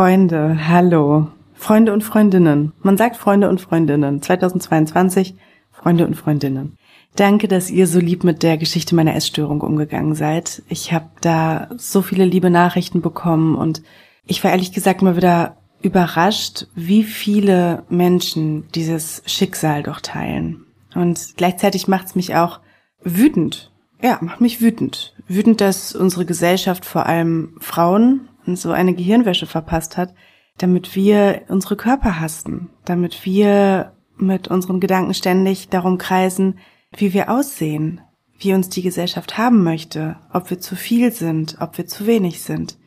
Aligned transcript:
Freunde, 0.00 0.66
hallo. 0.66 1.26
Freunde 1.52 1.92
und 1.92 2.02
Freundinnen. 2.02 2.72
Man 2.80 2.96
sagt 2.96 3.16
Freunde 3.16 3.50
und 3.50 3.60
Freundinnen. 3.60 4.22
2022, 4.22 5.34
Freunde 5.70 6.06
und 6.06 6.14
Freundinnen. 6.14 6.78
Danke, 7.16 7.48
dass 7.48 7.68
ihr 7.68 7.86
so 7.86 7.98
lieb 7.98 8.24
mit 8.24 8.42
der 8.42 8.56
Geschichte 8.56 8.94
meiner 8.94 9.14
Essstörung 9.14 9.60
umgegangen 9.60 10.14
seid. 10.14 10.62
Ich 10.70 10.94
habe 10.94 11.10
da 11.20 11.68
so 11.76 12.00
viele 12.00 12.24
liebe 12.24 12.48
Nachrichten 12.48 13.02
bekommen 13.02 13.56
und 13.56 13.82
ich 14.24 14.42
war 14.42 14.52
ehrlich 14.52 14.72
gesagt 14.72 15.02
mal 15.02 15.18
wieder 15.18 15.58
überrascht, 15.82 16.68
wie 16.74 17.04
viele 17.04 17.82
Menschen 17.90 18.68
dieses 18.74 19.22
Schicksal 19.26 19.82
doch 19.82 20.00
teilen. 20.00 20.64
Und 20.94 21.34
gleichzeitig 21.36 21.88
macht's 21.88 22.14
mich 22.14 22.34
auch 22.36 22.60
wütend. 23.04 23.70
Ja, 24.00 24.16
macht 24.22 24.40
mich 24.40 24.62
wütend. 24.62 25.14
Wütend, 25.28 25.60
dass 25.60 25.94
unsere 25.94 26.24
Gesellschaft 26.24 26.86
vor 26.86 27.04
allem 27.04 27.58
Frauen 27.60 28.29
so 28.46 28.72
eine 28.72 28.94
Gehirnwäsche 28.94 29.46
verpasst 29.46 29.96
hat, 29.96 30.14
damit 30.58 30.94
wir 30.94 31.42
unsere 31.48 31.76
Körper 31.76 32.20
hassen, 32.20 32.70
damit 32.84 33.24
wir 33.24 33.92
mit 34.16 34.48
unseren 34.48 34.80
Gedanken 34.80 35.14
ständig 35.14 35.68
darum 35.68 35.98
kreisen, 35.98 36.58
wie 36.96 37.12
wir 37.12 37.30
aussehen, 37.30 38.00
wie 38.38 38.52
uns 38.54 38.68
die 38.68 38.82
Gesellschaft 38.82 39.38
haben 39.38 39.62
möchte, 39.62 40.16
ob 40.32 40.50
wir 40.50 40.58
zu 40.58 40.76
viel 40.76 41.12
sind, 41.12 41.56
ob 41.60 41.78
wir 41.78 41.86
zu 41.86 42.06
wenig 42.06 42.42
sind. 42.42 42.78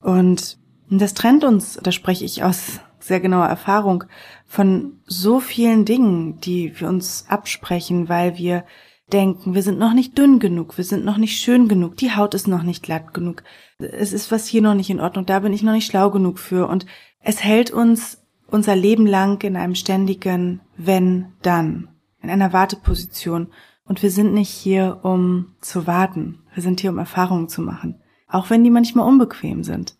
Und 0.00 0.58
das 0.88 1.14
trennt 1.14 1.44
uns, 1.44 1.78
da 1.82 1.92
spreche 1.92 2.24
ich 2.24 2.42
aus 2.42 2.80
sehr 2.98 3.20
genauer 3.20 3.46
Erfahrung, 3.46 4.04
von 4.46 5.00
so 5.06 5.40
vielen 5.40 5.84
Dingen, 5.84 6.38
die 6.40 6.78
wir 6.78 6.88
uns 6.88 7.24
absprechen, 7.28 8.08
weil 8.08 8.36
wir 8.36 8.64
denken, 9.12 9.54
wir 9.54 9.62
sind 9.62 9.78
noch 9.78 9.92
nicht 9.92 10.16
dünn 10.16 10.38
genug, 10.38 10.76
wir 10.76 10.84
sind 10.84 11.04
noch 11.04 11.16
nicht 11.16 11.38
schön 11.38 11.68
genug, 11.68 11.96
die 11.96 12.14
Haut 12.14 12.34
ist 12.34 12.48
noch 12.48 12.62
nicht 12.62 12.82
glatt 12.82 13.14
genug, 13.14 13.42
es 13.78 14.12
ist 14.12 14.30
was 14.30 14.46
hier 14.46 14.62
noch 14.62 14.74
nicht 14.74 14.90
in 14.90 15.00
Ordnung, 15.00 15.26
da 15.26 15.40
bin 15.40 15.52
ich 15.52 15.62
noch 15.62 15.72
nicht 15.72 15.86
schlau 15.86 16.10
genug 16.10 16.38
für 16.38 16.66
und 16.68 16.86
es 17.20 17.42
hält 17.42 17.70
uns 17.70 18.22
unser 18.46 18.74
Leben 18.76 19.06
lang 19.06 19.42
in 19.42 19.56
einem 19.56 19.74
ständigen 19.74 20.60
wenn 20.76 21.32
dann, 21.42 21.88
in 22.22 22.30
einer 22.30 22.52
Warteposition 22.52 23.48
und 23.84 24.02
wir 24.02 24.10
sind 24.10 24.34
nicht 24.34 24.50
hier, 24.50 25.00
um 25.02 25.54
zu 25.60 25.86
warten, 25.86 26.40
wir 26.54 26.62
sind 26.62 26.80
hier, 26.80 26.90
um 26.90 26.98
Erfahrungen 26.98 27.48
zu 27.48 27.62
machen, 27.62 28.00
auch 28.28 28.50
wenn 28.50 28.64
die 28.64 28.70
manchmal 28.70 29.06
unbequem 29.06 29.64
sind. 29.64 29.96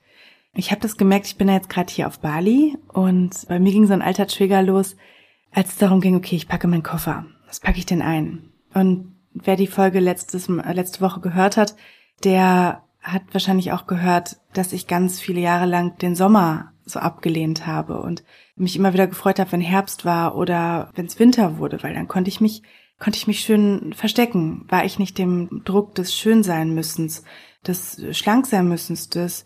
Ich 0.53 0.71
habe 0.71 0.81
das 0.81 0.97
gemerkt, 0.97 1.27
ich 1.27 1.37
bin 1.37 1.49
ja 1.49 1.55
jetzt 1.55 1.69
gerade 1.69 1.93
hier 1.93 2.09
auf 2.09 2.19
Bali 2.19 2.77
und 2.89 3.47
bei 3.49 3.61
mir 3.61 3.73
ging 3.73 3.87
so 3.87 3.93
ein 3.93 4.03
alter 4.03 4.27
Trigger 4.27 4.63
los, 4.63 4.97
als 5.53 5.71
es 5.71 5.79
darum 5.79 6.01
ging, 6.01 6.17
okay, 6.17 6.37
ich 6.37 6.49
packe 6.49 6.67
meinen 6.67 6.83
Koffer. 6.83 7.27
Was 7.47 7.61
packe 7.61 7.79
ich 7.79 7.87
denn 7.87 8.03
ein? 8.03 8.50
Und 8.75 9.17
wer 9.33 9.57
die 9.57 9.67
Folge 9.67 10.01
letztes, 10.01 10.49
letzte 10.49 11.01
Woche 11.01 11.21
gehört 11.21 11.57
hat, 11.57 11.77
der 12.25 12.83
hat 13.01 13.23
wahrscheinlich 13.33 13.73
auch 13.73 13.87
gehört, 13.87 14.37
dass 14.53 14.73
ich 14.73 14.87
ganz 14.87 15.21
viele 15.21 15.41
Jahre 15.41 15.67
lang 15.67 15.97
den 15.99 16.15
Sommer 16.15 16.73
so 16.85 16.99
abgelehnt 16.99 17.67
habe 17.67 18.01
und 18.03 18.25
mich 18.57 18.77
immer 18.77 18.93
wieder 18.93 19.07
gefreut 19.07 19.39
habe, 19.39 19.53
wenn 19.53 19.61
Herbst 19.61 20.05
war 20.05 20.37
oder 20.37 20.91
wenn 20.95 21.07
es 21.07 21.19
Winter 21.19 21.59
wurde, 21.59 21.83
weil 21.83 21.95
dann 21.95 22.09
konnte 22.09 22.29
ich 22.29 22.41
mich 22.41 22.63
konnte 23.01 23.17
ich 23.17 23.27
mich 23.27 23.41
schön 23.41 23.95
verstecken, 23.95 24.67
war 24.69 24.85
ich 24.85 24.99
nicht 24.99 25.19
dem 25.19 25.63
Druck 25.65 25.95
des 25.95 26.15
Schönsein 26.15 26.75
müssens, 26.75 27.25
des 27.67 28.01
Schlanksein 28.13 28.69
müssens, 28.69 29.09
des 29.09 29.45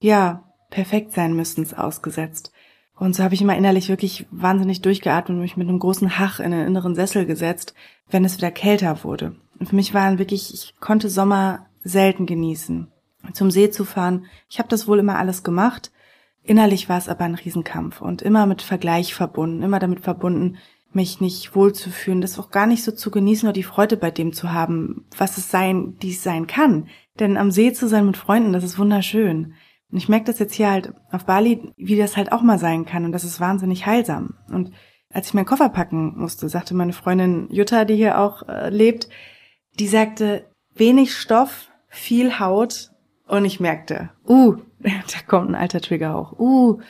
ja 0.00 0.52
perfekt 0.70 1.12
sein 1.12 1.34
müssens 1.34 1.72
ausgesetzt. 1.72 2.52
Und 2.98 3.14
so 3.14 3.22
habe 3.22 3.34
ich 3.34 3.42
immer 3.42 3.56
innerlich 3.56 3.88
wirklich 3.88 4.26
wahnsinnig 4.30 4.80
durchgeatmet 4.80 5.36
und 5.36 5.42
mich 5.42 5.56
mit 5.56 5.68
einem 5.68 5.78
großen 5.78 6.18
Hach 6.18 6.40
in 6.40 6.50
den 6.50 6.66
inneren 6.66 6.94
Sessel 6.94 7.26
gesetzt, 7.26 7.74
wenn 8.10 8.24
es 8.24 8.38
wieder 8.38 8.50
kälter 8.50 9.04
wurde. 9.04 9.36
Und 9.58 9.68
für 9.68 9.76
mich 9.76 9.92
waren 9.92 10.18
wirklich, 10.18 10.52
ich 10.54 10.74
konnte 10.80 11.10
Sommer 11.10 11.66
selten 11.84 12.26
genießen. 12.26 12.88
Zum 13.32 13.50
See 13.50 13.70
zu 13.70 13.84
fahren, 13.84 14.26
ich 14.48 14.58
habe 14.58 14.68
das 14.68 14.88
wohl 14.88 14.98
immer 14.98 15.18
alles 15.18 15.42
gemacht. 15.42 15.92
Innerlich 16.42 16.88
war 16.88 16.96
es 16.96 17.08
aber 17.08 17.24
ein 17.24 17.34
Riesenkampf 17.34 18.00
und 18.00 18.22
immer 18.22 18.46
mit 18.46 18.62
Vergleich 18.62 19.14
verbunden, 19.14 19.62
immer 19.62 19.78
damit 19.78 20.00
verbunden, 20.00 20.56
mich 20.92 21.20
nicht 21.20 21.54
wohlzufühlen, 21.54 22.20
das 22.20 22.38
auch 22.38 22.50
gar 22.50 22.66
nicht 22.66 22.82
so 22.82 22.92
zu 22.92 23.10
genießen 23.10 23.46
oder 23.46 23.52
die 23.52 23.62
Freude 23.62 23.96
bei 23.96 24.10
dem 24.10 24.32
zu 24.32 24.52
haben, 24.52 25.04
was 25.18 25.36
es 25.36 25.50
sein, 25.50 25.96
dies 26.00 26.22
sein 26.22 26.46
kann. 26.46 26.88
Denn 27.18 27.36
am 27.36 27.50
See 27.50 27.72
zu 27.72 27.88
sein 27.88 28.06
mit 28.06 28.16
Freunden, 28.16 28.52
das 28.52 28.64
ist 28.64 28.78
wunderschön. 28.78 29.54
Und 29.90 29.98
ich 29.98 30.08
merke 30.08 30.26
das 30.26 30.38
jetzt 30.38 30.54
hier 30.54 30.70
halt 30.70 30.92
auf 31.12 31.26
Bali, 31.26 31.72
wie 31.76 31.96
das 31.96 32.16
halt 32.16 32.32
auch 32.32 32.42
mal 32.42 32.58
sein 32.58 32.84
kann. 32.84 33.04
Und 33.04 33.12
das 33.12 33.24
ist 33.24 33.40
wahnsinnig 33.40 33.86
heilsam. 33.86 34.34
Und 34.48 34.72
als 35.12 35.28
ich 35.28 35.34
meinen 35.34 35.46
Koffer 35.46 35.68
packen 35.68 36.18
musste, 36.18 36.48
sagte 36.48 36.74
meine 36.74 36.92
Freundin 36.92 37.48
Jutta, 37.50 37.84
die 37.84 37.96
hier 37.96 38.18
auch 38.18 38.48
äh, 38.48 38.70
lebt, 38.70 39.08
die 39.78 39.86
sagte, 39.86 40.46
wenig 40.74 41.14
Stoff, 41.14 41.70
viel 41.88 42.38
Haut. 42.38 42.90
Und 43.28 43.44
ich 43.44 43.60
merkte, 43.60 44.10
uh, 44.28 44.56
da 44.80 44.92
kommt 45.26 45.50
ein 45.50 45.54
alter 45.54 45.80
Trigger 45.80 46.16
hoch. 46.16 46.38
Uh. 46.38 46.80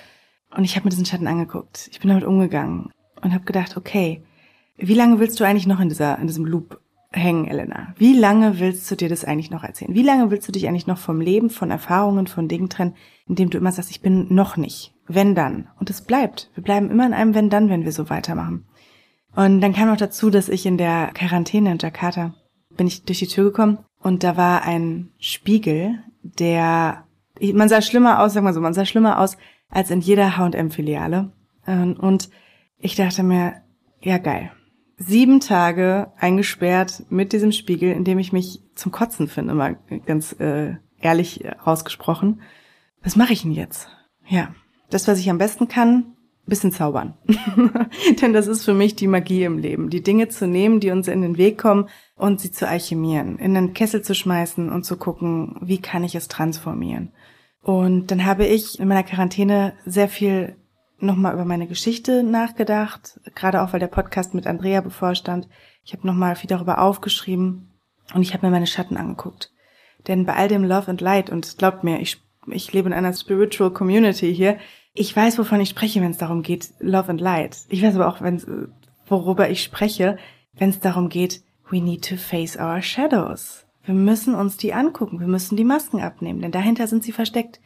Und 0.56 0.64
ich 0.64 0.76
habe 0.76 0.84
mir 0.84 0.90
diesen 0.90 1.06
Schatten 1.06 1.26
angeguckt. 1.26 1.88
Ich 1.92 2.00
bin 2.00 2.08
damit 2.08 2.24
umgegangen 2.24 2.90
und 3.20 3.34
habe 3.34 3.44
gedacht, 3.44 3.76
okay, 3.76 4.22
wie 4.76 4.94
lange 4.94 5.18
willst 5.18 5.38
du 5.40 5.44
eigentlich 5.44 5.66
noch 5.66 5.80
in 5.80 5.88
dieser 5.88 6.18
in 6.18 6.26
diesem 6.26 6.44
Loop 6.44 6.80
hängen, 7.16 7.48
Elena. 7.48 7.94
Wie 7.96 8.16
lange 8.16 8.60
willst 8.60 8.90
du 8.90 8.94
dir 8.94 9.08
das 9.08 9.24
eigentlich 9.24 9.50
noch 9.50 9.64
erzählen? 9.64 9.94
Wie 9.94 10.02
lange 10.02 10.30
willst 10.30 10.46
du 10.46 10.52
dich 10.52 10.68
eigentlich 10.68 10.86
noch 10.86 10.98
vom 10.98 11.20
Leben, 11.20 11.50
von 11.50 11.70
Erfahrungen, 11.70 12.26
von 12.26 12.48
Dingen 12.48 12.68
trennen, 12.68 12.94
indem 13.26 13.50
du 13.50 13.58
immer 13.58 13.72
sagst, 13.72 13.90
ich 13.90 14.02
bin 14.02 14.32
noch 14.34 14.56
nicht. 14.56 14.94
Wenn 15.08 15.34
dann. 15.34 15.68
Und 15.78 15.90
es 15.90 16.02
bleibt. 16.02 16.50
Wir 16.54 16.62
bleiben 16.62 16.90
immer 16.90 17.06
in 17.06 17.14
einem 17.14 17.34
Wenn 17.34 17.50
dann, 17.50 17.68
wenn 17.68 17.84
wir 17.84 17.92
so 17.92 18.10
weitermachen. 18.10 18.66
Und 19.34 19.60
dann 19.60 19.72
kam 19.72 19.88
noch 19.88 19.96
dazu, 19.96 20.30
dass 20.30 20.48
ich 20.48 20.66
in 20.66 20.78
der 20.78 21.10
Quarantäne 21.12 21.72
in 21.72 21.78
Jakarta 21.78 22.34
bin 22.76 22.86
ich 22.86 23.04
durch 23.04 23.18
die 23.20 23.26
Tür 23.26 23.44
gekommen 23.44 23.78
und 24.00 24.22
da 24.22 24.36
war 24.36 24.62
ein 24.62 25.10
Spiegel, 25.18 26.02
der, 26.22 27.04
man 27.40 27.68
sah 27.68 27.82
schlimmer 27.82 28.20
aus, 28.20 28.34
sag 28.34 28.44
mal 28.44 28.54
so, 28.54 28.60
man 28.60 28.74
sah 28.74 28.84
schlimmer 28.84 29.20
aus 29.20 29.36
als 29.68 29.90
in 29.90 30.00
jeder 30.00 30.36
H&M-Filiale. 30.36 31.32
Und 31.66 32.30
ich 32.78 32.94
dachte 32.94 33.22
mir, 33.22 33.62
ja 34.00 34.18
geil, 34.18 34.52
sieben 34.96 35.40
Tage 35.40 36.12
eingesperrt 36.18 37.04
mit 37.10 37.32
diesem 37.32 37.52
Spiegel, 37.52 37.92
in 37.92 38.04
dem 38.04 38.18
ich 38.18 38.32
mich 38.32 38.60
zum 38.74 38.92
Kotzen 38.92 39.28
finde, 39.28 39.54
mal 39.54 39.78
ganz 40.06 40.32
äh, 40.38 40.76
ehrlich 41.00 41.44
ausgesprochen. 41.62 42.40
Was 43.02 43.16
mache 43.16 43.32
ich 43.32 43.42
denn 43.42 43.52
jetzt? 43.52 43.88
Ja, 44.26 44.54
das, 44.90 45.06
was 45.06 45.18
ich 45.18 45.30
am 45.30 45.38
besten 45.38 45.68
kann, 45.68 46.16
bisschen 46.46 46.72
zaubern. 46.72 47.14
Denn 48.22 48.32
das 48.32 48.46
ist 48.46 48.64
für 48.64 48.74
mich 48.74 48.94
die 48.94 49.08
Magie 49.08 49.44
im 49.44 49.58
Leben, 49.58 49.90
die 49.90 50.02
Dinge 50.02 50.28
zu 50.28 50.46
nehmen, 50.46 50.80
die 50.80 50.90
uns 50.90 51.08
in 51.08 51.22
den 51.22 51.38
Weg 51.38 51.58
kommen 51.58 51.88
und 52.14 52.40
sie 52.40 52.52
zu 52.52 52.68
alchemieren, 52.68 53.38
in 53.38 53.54
den 53.54 53.74
Kessel 53.74 54.02
zu 54.02 54.14
schmeißen 54.14 54.70
und 54.70 54.84
zu 54.84 54.96
gucken, 54.96 55.56
wie 55.60 55.80
kann 55.80 56.04
ich 56.04 56.14
es 56.14 56.28
transformieren. 56.28 57.12
Und 57.62 58.12
dann 58.12 58.24
habe 58.24 58.46
ich 58.46 58.78
in 58.78 58.86
meiner 58.86 59.02
Quarantäne 59.02 59.72
sehr 59.84 60.08
viel 60.08 60.54
nochmal 60.98 61.34
über 61.34 61.44
meine 61.44 61.66
Geschichte 61.66 62.22
nachgedacht, 62.22 63.20
gerade 63.34 63.62
auch 63.62 63.72
weil 63.72 63.80
der 63.80 63.86
Podcast 63.86 64.34
mit 64.34 64.46
Andrea 64.46 64.80
bevorstand. 64.80 65.48
Ich 65.84 65.92
habe 65.92 66.06
nochmal 66.06 66.36
viel 66.36 66.48
darüber 66.48 66.80
aufgeschrieben 66.80 67.70
und 68.14 68.22
ich 68.22 68.32
habe 68.32 68.46
mir 68.46 68.52
meine 68.52 68.66
Schatten 68.66 68.96
angeguckt. 68.96 69.52
Denn 70.06 70.24
bei 70.24 70.34
all 70.34 70.48
dem 70.48 70.64
Love 70.64 70.88
and 70.88 71.00
Light, 71.00 71.30
und 71.30 71.58
glaubt 71.58 71.84
mir, 71.84 72.00
ich, 72.00 72.22
ich 72.46 72.72
lebe 72.72 72.88
in 72.88 72.92
einer 72.92 73.12
Spiritual 73.12 73.70
Community 73.70 74.34
hier, 74.34 74.58
ich 74.94 75.14
weiß, 75.14 75.38
wovon 75.38 75.60
ich 75.60 75.68
spreche, 75.68 76.00
wenn 76.00 76.12
es 76.12 76.18
darum 76.18 76.42
geht, 76.42 76.70
Love 76.80 77.10
and 77.10 77.20
Light. 77.20 77.58
Ich 77.68 77.82
weiß 77.82 77.96
aber 77.96 78.08
auch, 78.08 78.22
wenn's, 78.22 78.46
worüber 79.06 79.50
ich 79.50 79.62
spreche, 79.62 80.16
wenn 80.54 80.70
es 80.70 80.80
darum 80.80 81.08
geht, 81.08 81.42
we 81.70 81.82
need 81.82 82.08
to 82.08 82.16
face 82.16 82.56
our 82.56 82.80
shadows. 82.80 83.66
Wir 83.84 83.94
müssen 83.94 84.34
uns 84.34 84.56
die 84.56 84.72
angucken, 84.72 85.20
wir 85.20 85.26
müssen 85.26 85.56
die 85.56 85.64
Masken 85.64 86.00
abnehmen, 86.00 86.40
denn 86.40 86.50
dahinter 86.50 86.86
sind 86.86 87.04
sie 87.04 87.12
versteckt. 87.12 87.60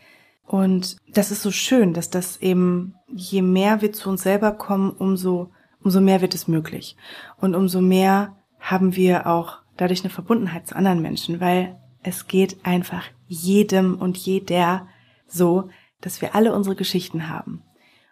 Und 0.50 0.96
das 1.06 1.30
ist 1.30 1.42
so 1.42 1.52
schön, 1.52 1.94
dass 1.94 2.10
das 2.10 2.38
eben, 2.38 2.96
je 3.06 3.40
mehr 3.40 3.82
wir 3.82 3.92
zu 3.92 4.10
uns 4.10 4.24
selber 4.24 4.50
kommen, 4.50 4.90
umso, 4.90 5.52
umso 5.80 6.00
mehr 6.00 6.22
wird 6.22 6.34
es 6.34 6.48
möglich. 6.48 6.96
Und 7.36 7.54
umso 7.54 7.80
mehr 7.80 8.36
haben 8.58 8.96
wir 8.96 9.28
auch 9.28 9.58
dadurch 9.76 10.00
eine 10.00 10.10
Verbundenheit 10.10 10.66
zu 10.66 10.74
anderen 10.74 11.00
Menschen, 11.00 11.38
weil 11.38 11.78
es 12.02 12.26
geht 12.26 12.66
einfach 12.66 13.04
jedem 13.28 13.94
und 13.94 14.16
jeder 14.16 14.88
so, 15.28 15.68
dass 16.00 16.20
wir 16.20 16.34
alle 16.34 16.52
unsere 16.52 16.74
Geschichten 16.74 17.28
haben. 17.28 17.62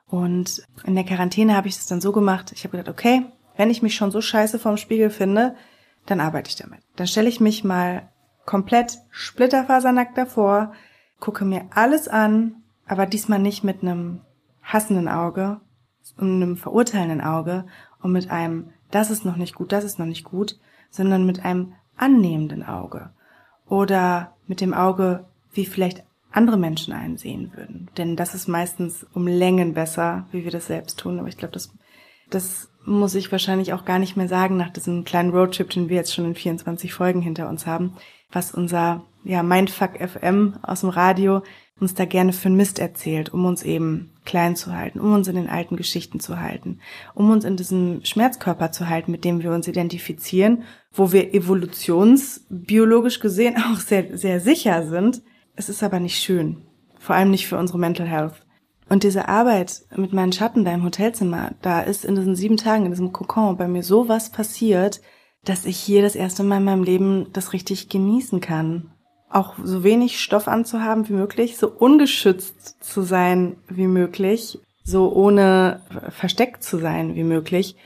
Und 0.06 0.62
in 0.84 0.94
der 0.94 1.02
Quarantäne 1.02 1.56
habe 1.56 1.66
ich 1.66 1.74
es 1.74 1.86
dann 1.86 2.00
so 2.00 2.12
gemacht, 2.12 2.52
ich 2.54 2.62
habe 2.62 2.76
gedacht, 2.76 2.96
okay, 2.96 3.24
wenn 3.56 3.68
ich 3.68 3.82
mich 3.82 3.96
schon 3.96 4.12
so 4.12 4.20
scheiße 4.20 4.60
vorm 4.60 4.76
Spiegel 4.76 5.10
finde, 5.10 5.56
dann 6.06 6.20
arbeite 6.20 6.50
ich 6.50 6.56
damit. 6.56 6.82
Dann 6.94 7.08
stelle 7.08 7.28
ich 7.28 7.40
mich 7.40 7.64
mal 7.64 8.12
komplett 8.46 8.98
splitterfasernackt 9.10 10.16
davor, 10.16 10.72
gucke 11.20 11.44
mir 11.44 11.66
alles 11.70 12.08
an, 12.08 12.62
aber 12.86 13.06
diesmal 13.06 13.38
nicht 13.38 13.64
mit 13.64 13.82
einem 13.82 14.20
hassenden 14.62 15.08
Auge 15.08 15.60
und 16.16 16.42
einem 16.42 16.56
verurteilenden 16.56 17.20
Auge 17.20 17.66
und 18.02 18.12
mit 18.12 18.30
einem, 18.30 18.70
das 18.90 19.10
ist 19.10 19.24
noch 19.24 19.36
nicht 19.36 19.54
gut, 19.54 19.72
das 19.72 19.84
ist 19.84 19.98
noch 19.98 20.06
nicht 20.06 20.24
gut, 20.24 20.58
sondern 20.90 21.26
mit 21.26 21.44
einem 21.44 21.74
annehmenden 21.96 22.64
Auge 22.64 23.10
oder 23.68 24.36
mit 24.46 24.60
dem 24.60 24.72
Auge, 24.72 25.26
wie 25.52 25.66
vielleicht 25.66 26.04
andere 26.30 26.56
Menschen 26.56 26.92
einsehen 26.92 27.52
würden. 27.54 27.90
Denn 27.96 28.16
das 28.16 28.34
ist 28.34 28.48
meistens 28.48 29.06
um 29.14 29.26
Längen 29.26 29.74
besser, 29.74 30.26
wie 30.30 30.44
wir 30.44 30.50
das 30.50 30.66
selbst 30.66 30.98
tun. 30.98 31.18
Aber 31.18 31.28
ich 31.28 31.36
glaube, 31.36 31.52
das, 31.52 31.72
das 32.30 32.70
muss 32.84 33.14
ich 33.14 33.32
wahrscheinlich 33.32 33.72
auch 33.72 33.84
gar 33.84 33.98
nicht 33.98 34.16
mehr 34.16 34.28
sagen 34.28 34.56
nach 34.56 34.70
diesem 34.70 35.04
kleinen 35.04 35.30
Roadtrip, 35.30 35.70
den 35.70 35.88
wir 35.88 35.96
jetzt 35.96 36.14
schon 36.14 36.26
in 36.26 36.34
24 36.34 36.92
Folgen 36.92 37.22
hinter 37.22 37.48
uns 37.48 37.66
haben, 37.66 37.96
was 38.30 38.52
unser 38.52 39.04
ja, 39.28 39.42
Mindfuck 39.42 40.00
FM 40.00 40.54
aus 40.62 40.80
dem 40.80 40.88
Radio 40.88 41.42
uns 41.78 41.94
da 41.94 42.06
gerne 42.06 42.32
für 42.32 42.48
Mist 42.48 42.78
erzählt, 42.78 43.32
um 43.32 43.44
uns 43.44 43.62
eben 43.62 44.10
klein 44.24 44.56
zu 44.56 44.74
halten, 44.74 44.98
um 44.98 45.12
uns 45.12 45.28
in 45.28 45.36
den 45.36 45.50
alten 45.50 45.76
Geschichten 45.76 46.18
zu 46.18 46.40
halten, 46.40 46.80
um 47.14 47.30
uns 47.30 47.44
in 47.44 47.56
diesem 47.56 48.04
Schmerzkörper 48.04 48.72
zu 48.72 48.88
halten, 48.88 49.12
mit 49.12 49.24
dem 49.24 49.42
wir 49.42 49.52
uns 49.52 49.68
identifizieren, 49.68 50.64
wo 50.92 51.12
wir 51.12 51.34
evolutionsbiologisch 51.34 53.20
gesehen 53.20 53.56
auch 53.72 53.78
sehr, 53.78 54.16
sehr 54.16 54.40
sicher 54.40 54.86
sind. 54.86 55.20
Es 55.54 55.68
ist 55.68 55.82
aber 55.82 56.00
nicht 56.00 56.20
schön. 56.20 56.62
Vor 56.98 57.14
allem 57.14 57.30
nicht 57.30 57.46
für 57.46 57.58
unsere 57.58 57.78
Mental 57.78 58.08
Health. 58.08 58.46
Und 58.88 59.02
diese 59.02 59.28
Arbeit 59.28 59.82
mit 59.94 60.14
meinen 60.14 60.32
Schatten 60.32 60.64
da 60.64 60.72
im 60.72 60.84
Hotelzimmer, 60.84 61.52
da 61.60 61.82
ist 61.82 62.06
in 62.06 62.14
diesen 62.14 62.34
sieben 62.34 62.56
Tagen, 62.56 62.86
in 62.86 62.92
diesem 62.92 63.12
Kokon 63.12 63.58
bei 63.58 63.68
mir 63.68 63.82
so 63.82 64.08
was 64.08 64.30
passiert, 64.30 65.02
dass 65.44 65.66
ich 65.66 65.76
hier 65.76 66.00
das 66.00 66.16
erste 66.16 66.42
Mal 66.42 66.56
in 66.56 66.64
meinem 66.64 66.82
Leben 66.82 67.26
das 67.34 67.52
richtig 67.52 67.90
genießen 67.90 68.40
kann 68.40 68.90
auch 69.30 69.54
so 69.62 69.84
wenig 69.84 70.20
Stoff 70.20 70.48
anzuhaben 70.48 71.08
wie 71.08 71.14
möglich, 71.14 71.56
so 71.56 71.68
ungeschützt 71.68 72.82
zu 72.82 73.02
sein 73.02 73.56
wie 73.68 73.86
möglich, 73.86 74.58
so 74.84 75.12
ohne 75.12 75.82
versteckt 76.10 76.62
zu 76.62 76.78
sein 76.78 77.14
wie 77.14 77.24
möglich. 77.24 77.76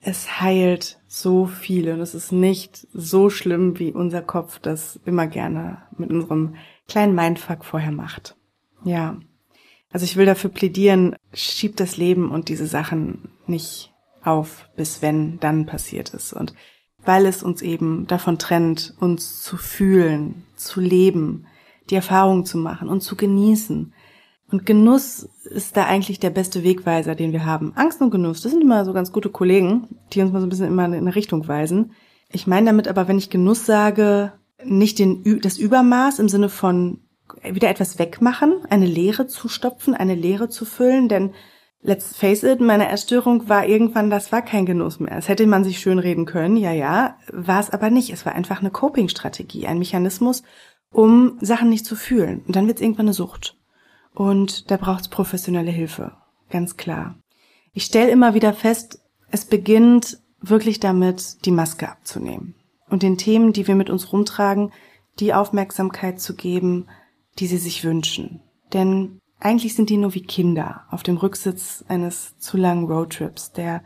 Es 0.00 0.40
heilt 0.40 1.00
so 1.06 1.46
viel 1.46 1.90
und 1.90 2.00
es 2.00 2.14
ist 2.14 2.32
nicht 2.32 2.88
so 2.92 3.30
schlimm, 3.30 3.78
wie 3.78 3.92
unser 3.92 4.22
Kopf 4.22 4.58
das 4.58 4.98
immer 5.04 5.26
gerne 5.26 5.82
mit 5.96 6.10
unserem 6.10 6.56
kleinen 6.88 7.14
Mindfuck 7.14 7.64
vorher 7.64 7.92
macht. 7.92 8.36
Ja. 8.84 9.18
Also 9.92 10.04
ich 10.04 10.16
will 10.16 10.26
dafür 10.26 10.50
plädieren, 10.50 11.16
schiebt 11.32 11.78
das 11.78 11.96
Leben 11.96 12.30
und 12.30 12.48
diese 12.48 12.66
Sachen 12.66 13.30
nicht 13.46 13.92
auf, 14.22 14.68
bis 14.76 15.02
wenn 15.02 15.38
dann 15.40 15.66
passiert 15.66 16.10
ist. 16.10 16.32
Und 16.32 16.54
weil 17.04 17.26
es 17.26 17.42
uns 17.42 17.62
eben 17.62 18.06
davon 18.06 18.38
trennt, 18.38 18.94
uns 19.00 19.42
zu 19.42 19.56
fühlen, 19.56 20.44
zu 20.56 20.80
leben, 20.80 21.46
die 21.90 21.96
Erfahrung 21.96 22.44
zu 22.44 22.58
machen 22.58 22.88
und 22.88 23.00
zu 23.00 23.16
genießen. 23.16 23.92
Und 24.50 24.66
Genuss 24.66 25.28
ist 25.44 25.76
da 25.76 25.86
eigentlich 25.86 26.20
der 26.20 26.30
beste 26.30 26.62
Wegweiser, 26.62 27.14
den 27.14 27.32
wir 27.32 27.46
haben. 27.46 27.72
Angst 27.74 28.00
und 28.02 28.10
Genuss, 28.10 28.42
das 28.42 28.52
sind 28.52 28.60
immer 28.60 28.84
so 28.84 28.92
ganz 28.92 29.10
gute 29.10 29.30
Kollegen, 29.30 29.88
die 30.12 30.20
uns 30.20 30.32
mal 30.32 30.40
so 30.40 30.46
ein 30.46 30.50
bisschen 30.50 30.66
immer 30.66 30.84
in 30.84 30.94
eine 30.94 31.14
Richtung 31.14 31.48
weisen. 31.48 31.92
Ich 32.30 32.46
meine 32.46 32.66
damit 32.66 32.86
aber, 32.86 33.08
wenn 33.08 33.18
ich 33.18 33.30
Genuss 33.30 33.66
sage, 33.66 34.32
nicht 34.64 34.98
den, 34.98 35.40
das 35.40 35.58
Übermaß 35.58 36.18
im 36.18 36.28
Sinne 36.28 36.48
von 36.48 37.00
wieder 37.42 37.70
etwas 37.70 37.98
wegmachen, 37.98 38.64
eine 38.68 38.86
Leere 38.86 39.26
zu 39.26 39.48
stopfen, 39.48 39.94
eine 39.94 40.14
Leere 40.14 40.48
zu 40.48 40.64
füllen, 40.64 41.08
denn 41.08 41.32
let's 41.82 42.16
face 42.16 42.42
it, 42.44 42.60
meine 42.60 42.88
Erstörung 42.88 43.48
war 43.48 43.66
irgendwann, 43.66 44.10
das 44.10 44.32
war 44.32 44.42
kein 44.42 44.66
Genuss 44.66 45.00
mehr. 45.00 45.16
Es 45.16 45.28
hätte 45.28 45.46
man 45.46 45.64
sich 45.64 45.80
schön 45.80 45.98
reden 45.98 46.24
können, 46.24 46.56
ja, 46.56 46.72
ja, 46.72 47.18
war 47.32 47.60
es 47.60 47.70
aber 47.70 47.90
nicht. 47.90 48.10
Es 48.10 48.24
war 48.24 48.34
einfach 48.34 48.60
eine 48.60 48.70
Coping-Strategie, 48.70 49.66
ein 49.66 49.78
Mechanismus, 49.78 50.42
um 50.90 51.38
Sachen 51.40 51.68
nicht 51.68 51.84
zu 51.84 51.96
fühlen. 51.96 52.42
Und 52.46 52.56
dann 52.56 52.66
wird 52.66 52.78
es 52.78 52.82
irgendwann 52.82 53.06
eine 53.06 53.14
Sucht. 53.14 53.56
Und 54.14 54.70
da 54.70 54.76
braucht 54.76 55.02
es 55.02 55.08
professionelle 55.08 55.70
Hilfe, 55.70 56.12
ganz 56.50 56.76
klar. 56.76 57.16
Ich 57.72 57.84
stelle 57.84 58.10
immer 58.10 58.34
wieder 58.34 58.52
fest, 58.52 59.00
es 59.30 59.44
beginnt 59.44 60.18
wirklich 60.40 60.80
damit, 60.80 61.44
die 61.46 61.50
Maske 61.50 61.88
abzunehmen 61.88 62.54
und 62.90 63.02
den 63.02 63.16
Themen, 63.16 63.52
die 63.52 63.66
wir 63.66 63.74
mit 63.74 63.88
uns 63.88 64.12
rumtragen, 64.12 64.72
die 65.18 65.32
Aufmerksamkeit 65.32 66.20
zu 66.20 66.34
geben, 66.34 66.88
die 67.38 67.46
sie 67.46 67.58
sich 67.58 67.84
wünschen. 67.84 68.40
Denn 68.72 69.18
eigentlich 69.42 69.74
sind 69.74 69.90
die 69.90 69.96
nur 69.96 70.14
wie 70.14 70.22
Kinder 70.22 70.84
auf 70.90 71.02
dem 71.02 71.16
Rücksitz 71.16 71.84
eines 71.88 72.38
zu 72.38 72.56
langen 72.56 72.86
Roadtrips, 72.86 73.52
der, 73.52 73.82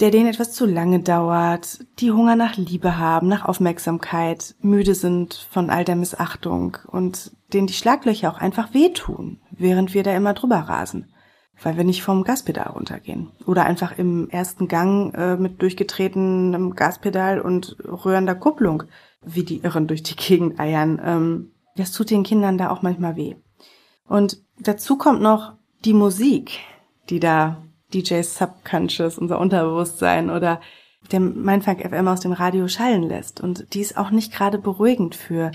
der 0.00 0.10
denen 0.10 0.28
etwas 0.28 0.52
zu 0.52 0.66
lange 0.66 1.00
dauert, 1.00 1.78
die 2.00 2.10
Hunger 2.10 2.36
nach 2.36 2.56
Liebe 2.56 2.98
haben, 2.98 3.28
nach 3.28 3.44
Aufmerksamkeit, 3.44 4.56
müde 4.60 4.94
sind 4.94 5.34
von 5.50 5.70
all 5.70 5.84
der 5.84 5.96
Missachtung 5.96 6.78
und 6.88 7.32
denen 7.52 7.66
die 7.66 7.72
Schlaglöcher 7.72 8.30
auch 8.30 8.38
einfach 8.38 8.74
wehtun, 8.74 9.40
während 9.50 9.94
wir 9.94 10.02
da 10.02 10.14
immer 10.14 10.34
drüber 10.34 10.56
rasen, 10.56 11.12
weil 11.62 11.76
wir 11.76 11.84
nicht 11.84 12.02
vom 12.02 12.24
Gaspedal 12.24 12.68
runtergehen. 12.68 13.30
Oder 13.46 13.64
einfach 13.64 13.96
im 13.96 14.28
ersten 14.28 14.66
Gang 14.66 15.14
äh, 15.14 15.36
mit 15.36 15.62
durchgetretenem 15.62 16.74
Gaspedal 16.74 17.40
und 17.40 17.76
rührender 17.84 18.34
Kupplung, 18.34 18.82
wie 19.24 19.44
die 19.44 19.62
Irren 19.62 19.86
durch 19.86 20.02
die 20.02 20.16
Gegend 20.16 20.58
eiern. 20.58 21.00
Ähm, 21.02 21.52
das 21.76 21.92
tut 21.92 22.10
den 22.10 22.24
Kindern 22.24 22.58
da 22.58 22.70
auch 22.70 22.82
manchmal 22.82 23.16
weh. 23.16 23.36
Und 24.08 24.38
dazu 24.58 24.96
kommt 24.96 25.20
noch 25.20 25.54
die 25.84 25.94
Musik, 25.94 26.58
die 27.10 27.20
da 27.20 27.62
DJ 27.92 28.22
Subconscious, 28.22 29.18
unser 29.18 29.38
Unterbewusstsein 29.38 30.30
oder 30.30 30.60
der 31.12 31.20
Mindfuck 31.20 31.80
FM 31.80 32.08
aus 32.08 32.20
dem 32.20 32.32
Radio 32.32 32.68
schallen 32.68 33.04
lässt. 33.04 33.40
Und 33.40 33.74
die 33.74 33.80
ist 33.80 33.96
auch 33.96 34.10
nicht 34.10 34.32
gerade 34.32 34.58
beruhigend 34.58 35.14
für 35.14 35.52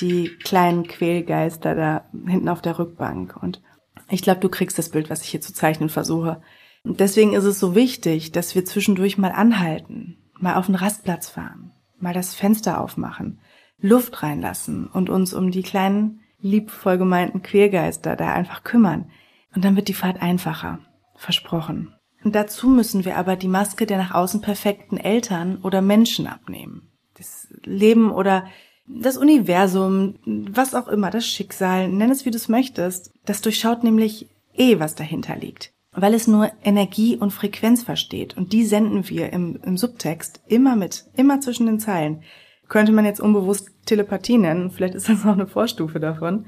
die 0.00 0.30
kleinen 0.42 0.86
Quälgeister 0.86 1.74
da 1.74 2.04
hinten 2.26 2.48
auf 2.48 2.62
der 2.62 2.78
Rückbank. 2.78 3.36
Und 3.40 3.62
ich 4.08 4.22
glaube, 4.22 4.40
du 4.40 4.48
kriegst 4.48 4.78
das 4.78 4.90
Bild, 4.90 5.10
was 5.10 5.22
ich 5.22 5.28
hier 5.28 5.40
zu 5.40 5.52
zeichnen 5.52 5.88
versuche. 5.88 6.40
Und 6.84 7.00
deswegen 7.00 7.32
ist 7.32 7.44
es 7.44 7.58
so 7.58 7.74
wichtig, 7.74 8.32
dass 8.32 8.54
wir 8.54 8.64
zwischendurch 8.64 9.18
mal 9.18 9.32
anhalten, 9.32 10.18
mal 10.38 10.54
auf 10.54 10.66
den 10.66 10.76
Rastplatz 10.76 11.28
fahren, 11.28 11.72
mal 11.98 12.14
das 12.14 12.34
Fenster 12.34 12.80
aufmachen, 12.80 13.40
Luft 13.78 14.22
reinlassen 14.22 14.86
und 14.86 15.10
uns 15.10 15.34
um 15.34 15.50
die 15.50 15.62
kleinen 15.62 16.20
liebvoll 16.40 16.98
gemeinten 16.98 17.42
Queergeister 17.42 18.16
da 18.16 18.32
einfach 18.32 18.64
kümmern. 18.64 19.10
Und 19.54 19.64
dann 19.64 19.76
wird 19.76 19.88
die 19.88 19.94
Fahrt 19.94 20.20
einfacher. 20.20 20.80
Versprochen. 21.16 21.94
Und 22.24 22.34
dazu 22.34 22.68
müssen 22.68 23.04
wir 23.04 23.16
aber 23.16 23.36
die 23.36 23.48
Maske 23.48 23.86
der 23.86 23.98
nach 23.98 24.12
außen 24.12 24.40
perfekten 24.40 24.98
Eltern 24.98 25.58
oder 25.62 25.80
Menschen 25.80 26.26
abnehmen. 26.26 26.90
Das 27.14 27.48
Leben 27.64 28.10
oder 28.10 28.46
das 28.86 29.16
Universum, 29.16 30.16
was 30.24 30.74
auch 30.74 30.88
immer, 30.88 31.10
das 31.10 31.26
Schicksal, 31.26 31.88
nenn 31.88 32.10
es 32.10 32.24
wie 32.24 32.30
du 32.30 32.36
es 32.36 32.48
möchtest, 32.48 33.12
das 33.24 33.40
durchschaut 33.40 33.82
nämlich 33.82 34.28
eh, 34.54 34.78
was 34.78 34.94
dahinter 34.94 35.36
liegt. 35.36 35.72
Weil 35.92 36.14
es 36.14 36.26
nur 36.26 36.50
Energie 36.62 37.16
und 37.16 37.32
Frequenz 37.32 37.82
versteht. 37.82 38.36
Und 38.36 38.52
die 38.52 38.66
senden 38.66 39.08
wir 39.08 39.32
im, 39.32 39.58
im 39.62 39.76
Subtext 39.78 40.42
immer 40.46 40.76
mit, 40.76 41.06
immer 41.14 41.40
zwischen 41.40 41.66
den 41.66 41.80
Zeilen 41.80 42.22
könnte 42.68 42.92
man 42.92 43.04
jetzt 43.04 43.20
unbewusst 43.20 43.70
Telepathie 43.86 44.38
nennen. 44.38 44.70
Vielleicht 44.70 44.94
ist 44.94 45.08
das 45.08 45.24
auch 45.24 45.32
eine 45.32 45.46
Vorstufe 45.46 46.00
davon. 46.00 46.46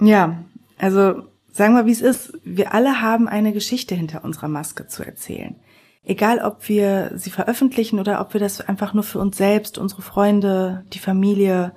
Ja, 0.00 0.44
also 0.78 1.22
sagen 1.50 1.74
wir, 1.74 1.86
wie 1.86 1.92
es 1.92 2.02
ist. 2.02 2.38
Wir 2.44 2.74
alle 2.74 3.00
haben 3.00 3.28
eine 3.28 3.52
Geschichte 3.52 3.94
hinter 3.94 4.24
unserer 4.24 4.48
Maske 4.48 4.86
zu 4.86 5.02
erzählen. 5.02 5.56
Egal, 6.04 6.40
ob 6.40 6.68
wir 6.68 7.12
sie 7.14 7.30
veröffentlichen 7.30 8.00
oder 8.00 8.20
ob 8.20 8.34
wir 8.34 8.40
das 8.40 8.60
einfach 8.60 8.92
nur 8.92 9.04
für 9.04 9.20
uns 9.20 9.36
selbst, 9.36 9.78
unsere 9.78 10.02
Freunde, 10.02 10.84
die 10.92 10.98
Familie 10.98 11.72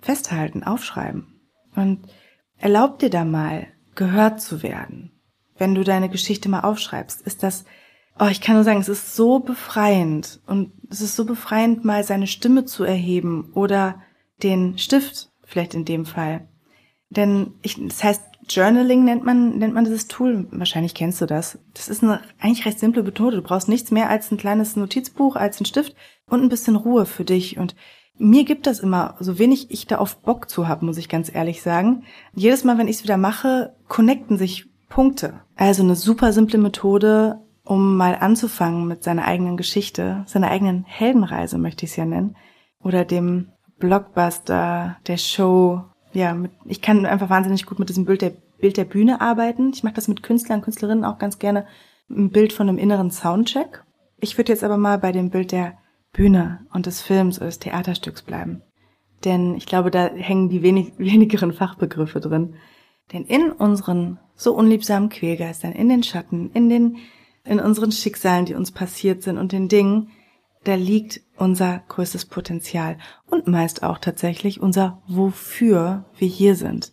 festhalten, 0.00 0.64
aufschreiben. 0.64 1.40
Und 1.76 2.06
erlaub 2.56 2.98
dir 2.98 3.10
da 3.10 3.24
mal, 3.24 3.66
gehört 3.94 4.40
zu 4.40 4.62
werden. 4.62 5.12
Wenn 5.58 5.74
du 5.74 5.84
deine 5.84 6.08
Geschichte 6.08 6.48
mal 6.48 6.60
aufschreibst, 6.60 7.20
ist 7.22 7.42
das 7.42 7.64
Oh, 8.20 8.26
ich 8.26 8.40
kann 8.40 8.56
nur 8.56 8.64
sagen, 8.64 8.80
es 8.80 8.88
ist 8.88 9.14
so 9.14 9.38
befreiend 9.38 10.40
und 10.46 10.72
es 10.90 11.00
ist 11.00 11.14
so 11.14 11.24
befreiend, 11.24 11.84
mal 11.84 12.02
seine 12.02 12.26
Stimme 12.26 12.64
zu 12.64 12.82
erheben 12.82 13.52
oder 13.54 14.02
den 14.42 14.78
Stift, 14.78 15.30
vielleicht 15.44 15.74
in 15.74 15.84
dem 15.84 16.06
Fall. 16.06 16.48
Denn 17.10 17.54
ich, 17.62 17.76
das 17.86 18.04
heißt, 18.04 18.22
Journaling 18.48 19.04
nennt 19.04 19.24
man, 19.24 19.58
nennt 19.58 19.74
man 19.74 19.84
dieses 19.84 20.08
Tool. 20.08 20.46
Wahrscheinlich 20.50 20.94
kennst 20.94 21.20
du 21.20 21.26
das. 21.26 21.58
Das 21.74 21.88
ist 21.88 22.02
eine 22.02 22.20
eigentlich 22.40 22.64
recht 22.64 22.78
simple 22.78 23.02
Methode. 23.02 23.36
Du 23.36 23.42
brauchst 23.42 23.68
nichts 23.68 23.90
mehr 23.90 24.08
als 24.08 24.30
ein 24.30 24.38
kleines 24.38 24.76
Notizbuch, 24.76 25.36
als 25.36 25.60
ein 25.60 25.66
Stift 25.66 25.94
und 26.26 26.42
ein 26.42 26.48
bisschen 26.48 26.76
Ruhe 26.76 27.04
für 27.04 27.24
dich. 27.24 27.58
Und 27.58 27.76
mir 28.16 28.44
gibt 28.44 28.66
das 28.66 28.80
immer, 28.80 29.16
so 29.20 29.38
wenig 29.38 29.70
ich 29.70 29.86
da 29.86 29.98
auf 29.98 30.16
Bock 30.16 30.48
zu 30.48 30.66
habe, 30.66 30.84
muss 30.84 30.96
ich 30.96 31.08
ganz 31.08 31.32
ehrlich 31.32 31.62
sagen. 31.62 32.04
Jedes 32.34 32.64
Mal, 32.64 32.78
wenn 32.78 32.88
ich 32.88 32.96
es 32.96 33.04
wieder 33.04 33.16
mache, 33.16 33.74
connecten 33.86 34.38
sich 34.38 34.66
Punkte. 34.88 35.40
Also 35.56 35.82
eine 35.82 35.96
super 35.96 36.32
simple 36.32 36.58
Methode, 36.58 37.40
um 37.64 37.96
mal 37.96 38.16
anzufangen 38.16 38.88
mit 38.88 39.04
seiner 39.04 39.26
eigenen 39.26 39.56
Geschichte, 39.58 40.24
seiner 40.26 40.50
eigenen 40.50 40.84
Heldenreise 40.84 41.58
möchte 41.58 41.84
ich 41.84 41.92
es 41.92 41.96
ja 41.96 42.06
nennen, 42.06 42.36
oder 42.80 43.04
dem 43.04 43.52
Blockbuster, 43.78 44.96
der 45.06 45.16
Show. 45.16 45.82
Ja, 46.12 46.34
mit, 46.34 46.52
ich 46.64 46.80
kann 46.80 47.06
einfach 47.06 47.30
wahnsinnig 47.30 47.66
gut 47.66 47.78
mit 47.78 47.88
diesem 47.88 48.04
Bild 48.04 48.22
der, 48.22 48.32
Bild 48.58 48.76
der 48.76 48.84
Bühne 48.84 49.20
arbeiten. 49.20 49.70
Ich 49.74 49.82
mache 49.82 49.94
das 49.94 50.08
mit 50.08 50.22
Künstlern, 50.22 50.62
Künstlerinnen 50.62 51.04
auch 51.04 51.18
ganz 51.18 51.38
gerne, 51.38 51.66
ein 52.10 52.30
Bild 52.30 52.52
von 52.52 52.68
einem 52.68 52.78
inneren 52.78 53.10
Soundcheck. 53.10 53.84
Ich 54.20 54.36
würde 54.38 54.52
jetzt 54.52 54.64
aber 54.64 54.78
mal 54.78 54.98
bei 54.98 55.12
dem 55.12 55.30
Bild 55.30 55.52
der 55.52 55.78
Bühne 56.12 56.66
und 56.72 56.86
des 56.86 57.02
Films 57.02 57.38
oder 57.38 57.46
des 57.46 57.58
Theaterstücks 57.58 58.22
bleiben. 58.22 58.62
Denn 59.24 59.54
ich 59.54 59.66
glaube, 59.66 59.90
da 59.90 60.08
hängen 60.08 60.48
die 60.48 60.62
wenig, 60.62 60.92
wenigeren 60.98 61.52
Fachbegriffe 61.52 62.20
drin. 62.20 62.54
Denn 63.12 63.24
in 63.24 63.52
unseren 63.52 64.18
so 64.34 64.54
unliebsamen 64.54 65.08
Quälgeistern, 65.08 65.72
in 65.72 65.88
den 65.88 66.02
Schatten, 66.02 66.50
in 66.52 66.68
den 66.68 66.98
in 67.48 67.60
unseren 67.60 67.92
Schicksalen, 67.92 68.44
die 68.44 68.54
uns 68.54 68.72
passiert 68.72 69.22
sind 69.22 69.38
und 69.38 69.52
den 69.52 69.68
Dingen, 69.68 70.10
da 70.64 70.74
liegt 70.74 71.20
unser 71.36 71.82
größtes 71.88 72.26
Potenzial 72.26 72.98
und 73.26 73.46
meist 73.46 73.82
auch 73.82 73.98
tatsächlich 73.98 74.60
unser 74.60 75.02
Wofür 75.06 76.04
wir 76.16 76.28
hier 76.28 76.56
sind. 76.56 76.92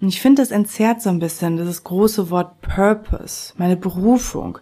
Und 0.00 0.08
ich 0.08 0.20
finde, 0.20 0.42
das 0.42 0.50
entzerrt 0.50 1.00
so 1.00 1.08
ein 1.10 1.18
bisschen 1.18 1.56
dieses 1.56 1.82
große 1.82 2.30
Wort 2.30 2.60
Purpose, 2.60 3.54
meine 3.56 3.76
Berufung 3.76 4.58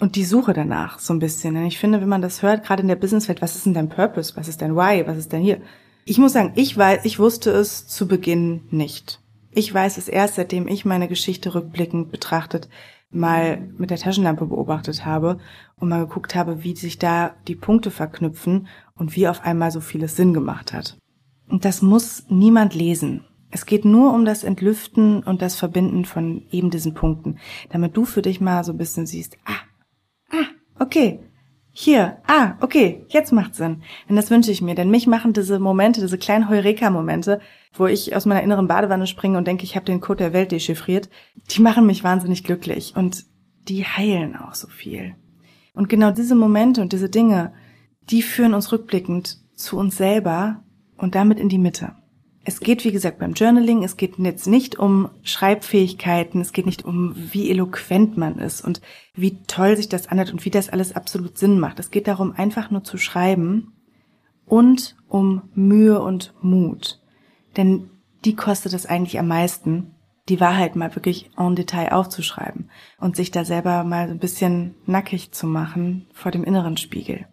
und 0.00 0.16
die 0.16 0.24
Suche 0.24 0.52
danach 0.52 0.98
so 0.98 1.14
ein 1.14 1.20
bisschen. 1.20 1.54
Denn 1.54 1.66
ich 1.66 1.78
finde, 1.78 2.00
wenn 2.00 2.08
man 2.08 2.22
das 2.22 2.42
hört, 2.42 2.64
gerade 2.64 2.82
in 2.82 2.88
der 2.88 2.96
Businesswelt, 2.96 3.40
was 3.40 3.54
ist 3.54 3.66
denn 3.66 3.74
dein 3.74 3.88
Purpose? 3.88 4.36
Was 4.36 4.48
ist 4.48 4.62
dein 4.62 4.74
Why? 4.74 5.06
Was 5.06 5.16
ist 5.16 5.32
denn 5.32 5.42
hier? 5.42 5.60
Ich 6.04 6.18
muss 6.18 6.32
sagen, 6.32 6.52
ich 6.56 6.76
weiß, 6.76 7.04
ich 7.04 7.18
wusste 7.18 7.50
es 7.50 7.86
zu 7.86 8.08
Beginn 8.08 8.62
nicht. 8.70 9.20
Ich 9.52 9.72
weiß 9.72 9.96
es 9.98 10.08
erst, 10.08 10.34
seitdem 10.34 10.66
ich 10.66 10.84
meine 10.84 11.06
Geschichte 11.06 11.54
rückblickend 11.54 12.10
betrachtet 12.10 12.68
mal 13.14 13.68
mit 13.78 13.90
der 13.90 13.98
Taschenlampe 13.98 14.46
beobachtet 14.46 15.04
habe 15.04 15.38
und 15.76 15.88
mal 15.88 16.06
geguckt 16.06 16.34
habe, 16.34 16.62
wie 16.64 16.74
sich 16.74 16.98
da 16.98 17.34
die 17.48 17.54
Punkte 17.54 17.90
verknüpfen 17.90 18.66
und 18.94 19.16
wie 19.16 19.28
auf 19.28 19.42
einmal 19.44 19.70
so 19.70 19.80
vieles 19.80 20.16
Sinn 20.16 20.34
gemacht 20.34 20.72
hat. 20.72 20.98
Und 21.48 21.64
das 21.64 21.82
muss 21.82 22.24
niemand 22.28 22.74
lesen. 22.74 23.24
Es 23.50 23.66
geht 23.66 23.84
nur 23.84 24.12
um 24.12 24.24
das 24.24 24.42
Entlüften 24.42 25.22
und 25.22 25.40
das 25.40 25.54
Verbinden 25.54 26.04
von 26.04 26.42
eben 26.50 26.70
diesen 26.70 26.94
Punkten, 26.94 27.38
damit 27.70 27.96
du 27.96 28.04
für 28.04 28.22
dich 28.22 28.40
mal 28.40 28.64
so 28.64 28.72
ein 28.72 28.78
bisschen 28.78 29.06
siehst, 29.06 29.38
ah, 29.44 29.60
ah, 30.30 30.46
okay, 30.80 31.20
hier, 31.76 32.18
ah, 32.28 32.54
okay, 32.60 33.04
jetzt 33.08 33.32
macht 33.32 33.56
Sinn. 33.56 33.82
Und 34.08 34.14
das 34.14 34.30
wünsche 34.30 34.52
ich 34.52 34.62
mir, 34.62 34.76
denn 34.76 34.90
mich 34.90 35.08
machen 35.08 35.32
diese 35.32 35.58
Momente, 35.58 36.00
diese 36.00 36.18
kleinen 36.18 36.48
Heureka-Momente, 36.48 37.40
wo 37.72 37.86
ich 37.86 38.14
aus 38.14 38.26
meiner 38.26 38.44
inneren 38.44 38.68
Badewanne 38.68 39.08
springe 39.08 39.36
und 39.36 39.48
denke, 39.48 39.64
ich 39.64 39.74
habe 39.74 39.84
den 39.84 40.00
Code 40.00 40.18
der 40.18 40.32
Welt 40.32 40.52
dechiffriert, 40.52 41.10
die 41.50 41.60
machen 41.60 41.84
mich 41.84 42.04
wahnsinnig 42.04 42.44
glücklich 42.44 42.94
und 42.94 43.24
die 43.66 43.84
heilen 43.84 44.36
auch 44.36 44.54
so 44.54 44.68
viel. 44.68 45.16
Und 45.74 45.88
genau 45.88 46.12
diese 46.12 46.36
Momente 46.36 46.80
und 46.80 46.92
diese 46.92 47.10
Dinge, 47.10 47.52
die 48.08 48.22
führen 48.22 48.54
uns 48.54 48.70
rückblickend 48.70 49.40
zu 49.56 49.76
uns 49.76 49.96
selber 49.96 50.62
und 50.96 51.16
damit 51.16 51.40
in 51.40 51.48
die 51.48 51.58
Mitte. 51.58 51.96
Es 52.46 52.60
geht, 52.60 52.84
wie 52.84 52.92
gesagt, 52.92 53.18
beim 53.18 53.32
Journaling, 53.32 53.82
es 53.82 53.96
geht 53.96 54.18
jetzt 54.18 54.46
nicht 54.46 54.78
um 54.78 55.08
Schreibfähigkeiten, 55.22 56.42
es 56.42 56.52
geht 56.52 56.66
nicht 56.66 56.84
um, 56.84 57.14
wie 57.16 57.50
eloquent 57.50 58.18
man 58.18 58.38
ist 58.38 58.62
und 58.62 58.82
wie 59.14 59.42
toll 59.46 59.76
sich 59.76 59.88
das 59.88 60.08
anhört 60.08 60.30
und 60.30 60.44
wie 60.44 60.50
das 60.50 60.68
alles 60.68 60.94
absolut 60.94 61.38
Sinn 61.38 61.58
macht. 61.58 61.78
Es 61.78 61.90
geht 61.90 62.06
darum, 62.06 62.32
einfach 62.32 62.70
nur 62.70 62.84
zu 62.84 62.98
schreiben 62.98 63.72
und 64.44 64.96
um 65.08 65.42
Mühe 65.54 66.00
und 66.02 66.34
Mut. 66.42 67.00
Denn 67.56 67.88
die 68.26 68.36
kostet 68.36 68.74
es 68.74 68.84
eigentlich 68.84 69.18
am 69.18 69.28
meisten, 69.28 69.94
die 70.28 70.40
Wahrheit 70.40 70.76
mal 70.76 70.94
wirklich 70.94 71.30
en 71.36 71.54
Detail 71.54 71.92
aufzuschreiben 71.92 72.70
und 72.98 73.16
sich 73.16 73.30
da 73.30 73.44
selber 73.44 73.84
mal 73.84 74.10
ein 74.10 74.18
bisschen 74.18 74.74
nackig 74.86 75.32
zu 75.32 75.46
machen 75.46 76.08
vor 76.12 76.30
dem 76.30 76.44
inneren 76.44 76.76
Spiegel. 76.76 77.26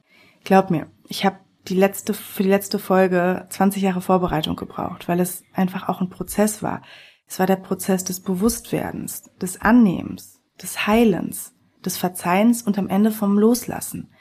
Glaub 0.44 0.72
mir, 0.72 0.88
ich 1.08 1.26
habe 1.26 1.38
die 1.68 1.76
letzte, 1.76 2.14
für 2.14 2.44
die 2.44 2.50
letzte 2.50 2.80
Folge 2.80 3.46
20 3.50 3.84
Jahre 3.84 4.02
Vorbereitung 4.02 4.56
gebraucht, 4.56 5.08
weil 5.08 5.20
es 5.20 5.44
einfach 5.54 5.90
auch 5.90 6.02
ein 6.02 6.10
Prozess 6.10 6.64
war. 6.64 6.82
Es 7.28 7.40
war 7.40 7.48
der 7.48 7.56
Prozess 7.58 8.04
des 8.04 8.20
Bewusstwerdens, 8.20 9.32
des 9.42 9.62
Annehmens, 9.62 10.42
des 10.62 10.88
Heilens, 10.88 11.54
des 11.86 11.98
Verzeihens 11.98 12.62
und 12.62 12.78
am 12.78 12.90
Ende 12.90 13.12
vom 13.12 13.38
Loslassen. 13.38 14.12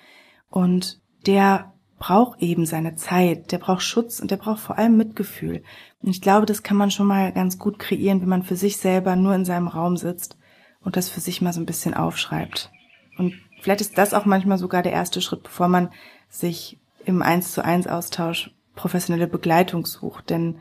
Und 0.49 1.01
der 1.27 1.75
braucht 1.99 2.41
eben 2.41 2.67
seine 2.67 2.95
Zeit, 2.95 3.53
der 3.53 3.59
braucht 3.59 3.83
Schutz 3.83 4.21
und 4.21 4.31
der 4.31 4.37
braucht 4.37 4.61
vor 4.61 4.79
allem 4.79 4.97
Mitgefühl. 4.97 5.63
Und 6.03 6.11
ich 6.11 6.23
glaube, 6.23 6.47
das 6.47 6.63
kann 6.63 6.77
man 6.77 6.91
schon 6.91 7.07
mal 7.07 7.33
ganz 7.33 7.59
gut 7.59 7.79
kreieren, 7.79 8.21
wenn 8.23 8.29
man 8.29 8.43
für 8.43 8.57
sich 8.57 8.79
selber 8.79 9.17
nur 9.17 9.35
in 9.35 9.45
seinem 9.45 9.69
Raum 9.69 9.97
sitzt 9.97 10.39
und 10.81 10.97
das 10.97 11.09
für 11.09 11.21
sich 11.21 11.43
mal 11.43 11.53
so 11.53 11.61
ein 11.61 11.67
bisschen 11.67 11.95
aufschreibt. 11.95 12.71
Und 13.19 13.35
vielleicht 13.61 13.83
ist 13.83 13.99
das 13.99 14.15
auch 14.15 14.25
manchmal 14.25 14.57
sogar 14.57 14.83
der 14.83 14.93
erste 14.93 15.21
Schritt, 15.21 15.43
bevor 15.43 15.69
man 15.69 15.91
sich 16.31 16.81
im 17.05 17.23
Eins 17.23 17.53
zu 17.53 17.65
eins 17.65 17.87
Austausch 17.87 18.51
professionelle 18.75 19.27
Begleitung 19.27 19.87
sucht. 19.87 20.31
Denn 20.31 20.59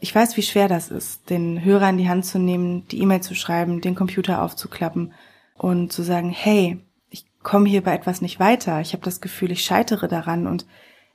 ich 0.00 0.14
weiß, 0.14 0.36
wie 0.36 0.42
schwer 0.42 0.68
das 0.68 0.90
ist, 0.90 1.30
den 1.30 1.64
Hörer 1.64 1.88
in 1.90 1.98
die 1.98 2.08
Hand 2.08 2.26
zu 2.26 2.38
nehmen, 2.38 2.86
die 2.88 3.00
E-Mail 3.00 3.22
zu 3.22 3.34
schreiben, 3.34 3.80
den 3.80 3.94
Computer 3.94 4.42
aufzuklappen 4.42 5.12
und 5.56 5.92
zu 5.92 6.02
sagen, 6.02 6.30
hey, 6.30 6.78
ich 7.10 7.24
komme 7.42 7.68
hier 7.68 7.82
bei 7.82 7.94
etwas 7.94 8.20
nicht 8.20 8.40
weiter, 8.40 8.80
ich 8.80 8.92
habe 8.92 9.04
das 9.04 9.20
Gefühl, 9.20 9.50
ich 9.50 9.64
scheitere 9.64 10.08
daran 10.08 10.46
und 10.46 10.66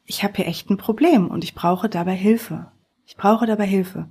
ich 0.05 0.23
habe 0.23 0.37
hier 0.37 0.47
echt 0.47 0.69
ein 0.69 0.77
Problem 0.77 1.27
und 1.27 1.43
ich 1.43 1.53
brauche 1.53 1.87
dabei 1.87 2.15
Hilfe. 2.15 2.71
Ich 3.05 3.15
brauche 3.15 3.45
dabei 3.45 3.65
Hilfe. 3.65 4.09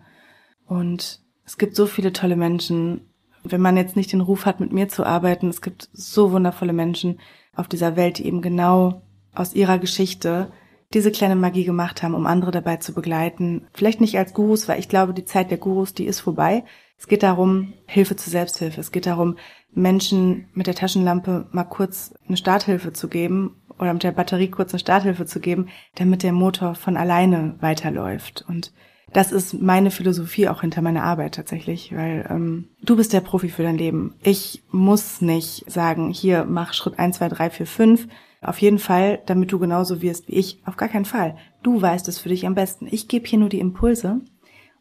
Und 0.67 1.21
es 1.45 1.59
gibt 1.59 1.75
so 1.75 1.87
viele 1.87 2.13
tolle 2.13 2.37
Menschen, 2.37 3.01
wenn 3.43 3.61
man 3.61 3.77
jetzt 3.77 3.97
nicht 3.97 4.13
den 4.13 4.21
Ruf 4.21 4.47
hat, 4.47 4.61
mit 4.61 4.73
mir 4.73 4.89
zu 4.89 5.05
arbeiten, 5.05 5.49
es 5.49 5.63
gibt 5.63 5.89
so 5.93 6.31
wundervolle 6.31 6.73
Menschen 6.73 7.19
auf 7.55 7.69
dieser 7.69 7.97
Welt, 7.97 8.19
die 8.19 8.27
eben 8.27 8.43
genau 8.43 9.03
aus 9.39 9.55
ihrer 9.55 9.79
Geschichte 9.79 10.51
diese 10.95 11.11
kleine 11.11 11.37
Magie 11.37 11.65
gemacht 11.65 12.03
haben, 12.03 12.15
um 12.15 12.27
andere 12.27 12.51
dabei 12.51 12.77
zu 12.77 12.95
begleiten. 12.95 13.67
Vielleicht 13.75 14.01
nicht 14.01 14.17
als 14.17 14.33
Gurus, 14.33 14.69
weil 14.69 14.81
ich 14.81 14.89
glaube, 14.89 15.13
die 15.13 15.25
Zeit 15.25 15.51
der 15.51 15.59
Gurus, 15.59 15.93
die 15.93 16.07
ist 16.07 16.21
vorbei. 16.21 16.65
Es 16.99 17.09
geht 17.09 17.23
darum, 17.23 17.75
Hilfe 17.87 18.17
zur 18.17 18.31
Selbsthilfe. 18.31 18.81
Es 18.81 18.91
geht 18.91 19.07
darum, 19.07 19.37
Menschen 19.73 20.49
mit 20.55 20.67
der 20.67 20.75
Taschenlampe 20.75 21.47
mal 21.53 21.65
kurz 21.65 22.15
eine 22.27 22.37
Starthilfe 22.37 22.93
zu 22.93 23.09
geben 23.09 23.61
oder 23.79 23.93
mit 23.93 24.03
der 24.03 24.13
Batterie 24.13 24.49
kurz 24.49 24.73
eine 24.73 24.81
Starthilfe 24.81 25.27
zu 25.27 25.41
geben, 25.41 25.69
damit 25.95 26.23
der 26.23 26.33
Motor 26.33 26.75
von 26.75 26.97
alleine 26.97 27.57
weiterläuft. 27.61 28.45
Und 28.49 28.73
das 29.13 29.31
ist 29.31 29.55
meine 29.61 29.91
Philosophie 29.91 30.49
auch 30.49 30.63
hinter 30.63 30.83
meiner 30.83 31.05
Arbeit 31.05 31.35
tatsächlich, 31.35 31.95
weil 31.95 32.27
ähm, 32.29 32.69
du 32.83 32.97
bist 32.97 33.13
der 33.13 33.21
Profi 33.21 33.49
für 33.49 33.63
dein 33.63 33.79
Leben. 33.79 34.15
Ich 34.23 34.63
muss 34.71 35.21
nicht 35.21 35.65
sagen, 35.71 36.11
hier 36.11 36.45
mach 36.49 36.73
Schritt 36.73 36.99
eins, 36.99 37.19
zwei, 37.19 37.29
drei, 37.29 37.51
vier, 37.51 37.67
fünf 37.67 38.09
auf 38.41 38.61
jeden 38.61 38.79
Fall, 38.79 39.21
damit 39.27 39.53
du 39.53 39.59
genauso 39.59 40.01
wirst 40.03 40.29
wie 40.29 40.35
ich. 40.35 40.61
Auf 40.65 40.77
gar 40.77 40.89
keinen 40.89 41.05
Fall. 41.05 41.37
Du 41.63 41.81
weißt 41.81 42.09
es 42.09 42.19
für 42.19 42.29
dich 42.29 42.47
am 42.47 42.55
besten. 42.55 42.87
Ich 42.91 43.09
gebe 43.09 43.27
hier 43.27 43.39
nur 43.39 43.49
die 43.49 43.61
Impulse. 43.61 44.21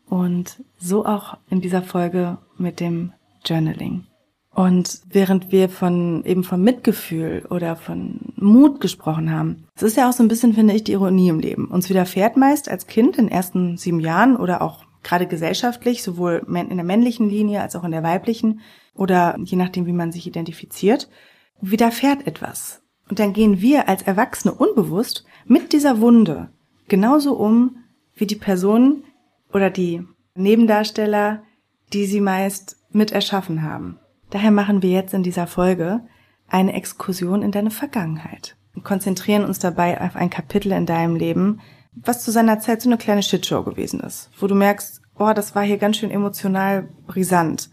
Und 0.06 0.64
so 0.78 1.06
auch 1.06 1.38
in 1.50 1.60
dieser 1.60 1.82
Folge 1.82 2.38
mit 2.58 2.80
dem 2.80 3.14
Journaling. 3.46 4.06
Und 4.54 5.02
während 5.10 5.52
wir 5.52 5.70
von 5.70 6.24
eben 6.26 6.44
von 6.44 6.64
Mitgefühl 6.64 7.46
oder 7.50 7.76
von 7.76 8.34
Mut 8.38 8.82
gesprochen 8.82 9.32
haben, 9.32 9.68
es 9.76 9.84
ist 9.84 9.98
ja 9.98 10.10
auch 10.10 10.14
so 10.14 10.24
ein 10.24 10.30
bisschen, 10.30 10.54
finde 10.54 10.74
ich, 10.74 10.84
die 10.84 10.94
Ironie 10.94 11.30
im 11.30 11.40
Leben. 11.40 11.68
Uns 11.68 11.90
widerfährt 11.90 12.38
meist 12.38 12.68
als 12.68 12.88
Kind 12.88 13.18
in 13.18 13.26
den 13.26 13.32
ersten 13.32 13.78
sieben 13.78 14.00
Jahren 14.00 14.36
oder 14.36 14.64
auch 14.64 14.86
gerade 15.04 15.28
gesellschaftlich, 15.28 16.02
sowohl 16.02 16.44
in 16.48 16.76
der 16.76 16.84
männlichen 16.84 17.30
Linie 17.30 17.62
als 17.62 17.76
auch 17.76 17.84
in 17.84 17.92
der 17.92 18.02
weiblichen 18.02 18.62
oder 18.96 19.38
je 19.44 19.58
nachdem, 19.58 19.86
wie 19.86 19.94
man 19.94 20.12
sich 20.12 20.26
identifiziert, 20.26 21.08
widerfährt 21.62 22.26
etwas. 22.26 22.82
Und 23.10 23.20
dann 23.20 23.34
gehen 23.34 23.62
wir 23.62 23.88
als 23.88 24.04
Erwachsene 24.04 24.54
unbewusst 24.54 25.26
mit 25.46 25.74
dieser 25.74 26.02
Wunde 26.02 26.50
genauso 26.88 27.36
um 27.36 27.84
wie 28.16 28.26
die 28.26 28.36
Person 28.36 29.04
oder 29.54 29.70
die 29.70 30.06
Nebendarsteller, 30.36 31.44
die 31.94 32.06
sie 32.06 32.22
meist 32.22 32.78
mit 32.92 33.12
erschaffen 33.12 33.64
haben. 33.64 34.00
Daher 34.30 34.52
machen 34.52 34.82
wir 34.82 34.92
jetzt 34.92 35.14
in 35.14 35.24
dieser 35.24 35.48
Folge 35.48 36.02
eine 36.48 36.74
Exkursion 36.74 37.42
in 37.42 37.52
deine 37.52 37.72
Vergangenheit 37.72 38.56
und 38.76 38.84
konzentrieren 38.84 39.46
uns 39.46 39.60
dabei 39.60 40.00
auf 40.02 40.16
ein 40.16 40.30
Kapitel 40.30 40.72
in 40.72 40.86
deinem 40.86 41.16
Leben, 41.16 41.60
was 41.94 42.24
zu 42.24 42.32
seiner 42.32 42.60
Zeit 42.60 42.82
so 42.82 42.90
eine 42.90 42.98
kleine 42.98 43.24
Shitshow 43.24 43.64
gewesen 43.64 44.00
ist, 44.00 44.30
wo 44.40 44.48
du 44.48 44.56
merkst, 44.56 45.02
oh, 45.18 45.34
das 45.34 45.56
war 45.56 45.64
hier 45.64 45.78
ganz 45.78 45.98
schön 45.98 46.12
emotional 46.12 46.88
brisant, 47.08 47.70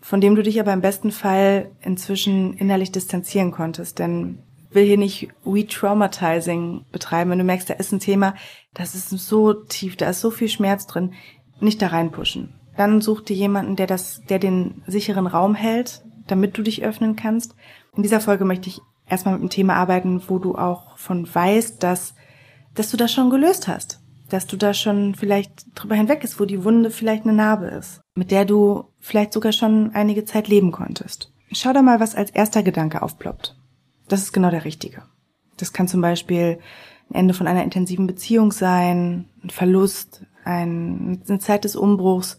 von 0.00 0.20
dem 0.20 0.34
du 0.34 0.42
dich 0.42 0.58
aber 0.60 0.72
im 0.72 0.80
besten 0.80 1.12
Fall 1.12 1.70
inzwischen 1.80 2.54
innerlich 2.54 2.92
distanzieren 2.92 3.50
konntest, 3.50 3.98
denn 3.98 4.42
will 4.70 4.84
hier 4.84 4.98
nicht 4.98 5.28
Re-Traumatizing 5.46 6.84
betreiben. 6.92 7.30
Wenn 7.30 7.38
du 7.38 7.44
merkst, 7.44 7.70
da 7.70 7.74
ist 7.74 7.92
ein 7.92 8.00
Thema, 8.00 8.34
das 8.74 8.94
ist 8.94 9.10
so 9.10 9.52
tief, 9.54 9.96
da 9.96 10.10
ist 10.10 10.20
so 10.20 10.30
viel 10.30 10.48
Schmerz 10.48 10.86
drin, 10.86 11.14
nicht 11.60 11.80
da 11.82 11.88
reinpushen. 11.88 12.54
Dann 12.76 13.00
such 13.00 13.22
dir 13.22 13.34
jemanden, 13.34 13.76
der 13.76 13.86
das, 13.86 14.22
der 14.28 14.38
den 14.38 14.82
sicheren 14.86 15.26
Raum 15.26 15.54
hält, 15.54 16.02
damit 16.26 16.56
du 16.56 16.62
dich 16.62 16.84
öffnen 16.84 17.16
kannst. 17.16 17.54
In 17.96 18.02
dieser 18.02 18.20
Folge 18.20 18.44
möchte 18.44 18.68
ich 18.68 18.80
erstmal 19.08 19.34
mit 19.34 19.40
einem 19.40 19.50
Thema 19.50 19.74
arbeiten, 19.74 20.22
wo 20.28 20.38
du 20.38 20.54
auch 20.54 20.96
von 20.96 21.26
weißt, 21.32 21.82
dass, 21.82 22.14
dass 22.74 22.90
du 22.90 22.96
das 22.96 23.12
schon 23.12 23.30
gelöst 23.30 23.66
hast. 23.66 24.00
Dass 24.28 24.46
du 24.46 24.56
da 24.56 24.74
schon 24.74 25.14
vielleicht 25.14 25.66
drüber 25.74 25.94
hinweg 25.94 26.22
ist, 26.22 26.38
wo 26.38 26.44
die 26.44 26.62
Wunde 26.62 26.90
vielleicht 26.90 27.24
eine 27.24 27.32
Narbe 27.32 27.66
ist, 27.66 28.02
mit 28.14 28.30
der 28.30 28.44
du 28.44 28.84
vielleicht 29.00 29.32
sogar 29.32 29.52
schon 29.52 29.92
einige 29.94 30.26
Zeit 30.26 30.48
leben 30.48 30.70
konntest. 30.70 31.32
Schau 31.50 31.72
da 31.72 31.80
mal, 31.80 31.98
was 31.98 32.14
als 32.14 32.30
erster 32.30 32.62
Gedanke 32.62 33.00
aufploppt. 33.00 33.57
Das 34.08 34.22
ist 34.22 34.32
genau 34.32 34.50
der 34.50 34.64
richtige. 34.64 35.02
Das 35.56 35.72
kann 35.72 35.88
zum 35.88 36.00
Beispiel 36.00 36.58
ein 37.10 37.14
Ende 37.14 37.34
von 37.34 37.46
einer 37.46 37.64
intensiven 37.64 38.06
Beziehung 38.06 38.52
sein, 38.52 39.28
ein 39.42 39.50
Verlust, 39.50 40.24
ein, 40.44 41.22
eine 41.28 41.38
Zeit 41.38 41.64
des 41.64 41.76
Umbruchs 41.76 42.38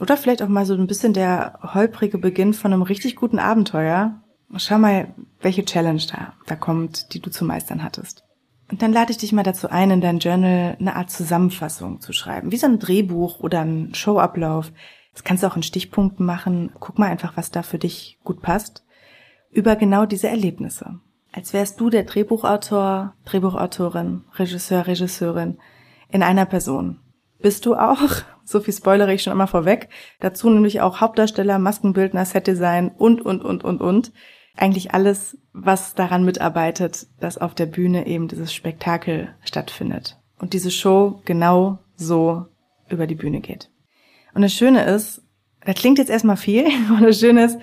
oder 0.00 0.16
vielleicht 0.16 0.42
auch 0.42 0.48
mal 0.48 0.66
so 0.66 0.74
ein 0.74 0.86
bisschen 0.86 1.14
der 1.14 1.58
holprige 1.62 2.18
Beginn 2.18 2.52
von 2.52 2.72
einem 2.72 2.82
richtig 2.82 3.16
guten 3.16 3.38
Abenteuer. 3.38 4.20
Schau 4.56 4.78
mal, 4.78 5.14
welche 5.40 5.64
Challenge 5.64 6.02
da, 6.10 6.34
da 6.46 6.56
kommt, 6.56 7.12
die 7.14 7.20
du 7.20 7.30
zu 7.30 7.44
meistern 7.44 7.82
hattest. 7.82 8.24
Und 8.70 8.82
dann 8.82 8.92
lade 8.92 9.12
ich 9.12 9.18
dich 9.18 9.32
mal 9.32 9.42
dazu 9.42 9.70
ein, 9.70 9.90
in 9.90 10.00
dein 10.02 10.18
Journal 10.18 10.76
eine 10.78 10.96
Art 10.96 11.10
Zusammenfassung 11.10 12.02
zu 12.02 12.12
schreiben, 12.12 12.52
wie 12.52 12.58
so 12.58 12.66
ein 12.66 12.78
Drehbuch 12.78 13.40
oder 13.40 13.62
ein 13.62 13.94
Showablauf. 13.94 14.72
Das 15.14 15.24
kannst 15.24 15.42
du 15.42 15.46
auch 15.46 15.56
in 15.56 15.62
Stichpunkten 15.62 16.24
machen. 16.24 16.70
Guck 16.78 16.98
mal 16.98 17.08
einfach, 17.08 17.36
was 17.36 17.50
da 17.50 17.62
für 17.62 17.78
dich 17.78 18.18
gut 18.24 18.42
passt 18.42 18.84
über 19.50 19.76
genau 19.76 20.06
diese 20.06 20.28
Erlebnisse. 20.28 21.00
Als 21.32 21.52
wärst 21.52 21.80
du 21.80 21.90
der 21.90 22.04
Drehbuchautor, 22.04 23.14
Drehbuchautorin, 23.24 24.24
Regisseur, 24.34 24.86
Regisseurin 24.86 25.58
in 26.10 26.22
einer 26.22 26.46
Person. 26.46 27.00
Bist 27.40 27.66
du 27.66 27.74
auch, 27.74 28.00
so 28.44 28.60
viel 28.60 28.74
spoilere 28.74 29.12
ich 29.12 29.22
schon 29.22 29.32
immer 29.32 29.46
vorweg, 29.46 29.88
dazu 30.20 30.50
nämlich 30.50 30.80
auch 30.80 31.00
Hauptdarsteller, 31.00 31.58
Maskenbildner, 31.58 32.24
Setdesign 32.24 32.88
und, 32.88 33.20
und, 33.20 33.44
und, 33.44 33.64
und, 33.64 33.80
und. 33.80 34.12
Eigentlich 34.56 34.92
alles, 34.92 35.38
was 35.52 35.94
daran 35.94 36.24
mitarbeitet, 36.24 37.06
dass 37.20 37.38
auf 37.38 37.54
der 37.54 37.66
Bühne 37.66 38.08
eben 38.08 38.26
dieses 38.26 38.52
Spektakel 38.52 39.28
stattfindet. 39.44 40.18
Und 40.38 40.52
diese 40.52 40.72
Show 40.72 41.20
genau 41.24 41.78
so 41.94 42.46
über 42.88 43.06
die 43.06 43.14
Bühne 43.14 43.40
geht. 43.40 43.70
Und 44.34 44.42
das 44.42 44.52
Schöne 44.52 44.84
ist, 44.84 45.22
das 45.64 45.76
klingt 45.76 45.98
jetzt 45.98 46.10
erstmal 46.10 46.36
viel, 46.36 46.66
und 46.90 47.02
das 47.02 47.20
Schöne 47.20 47.44
ist, 47.44 47.58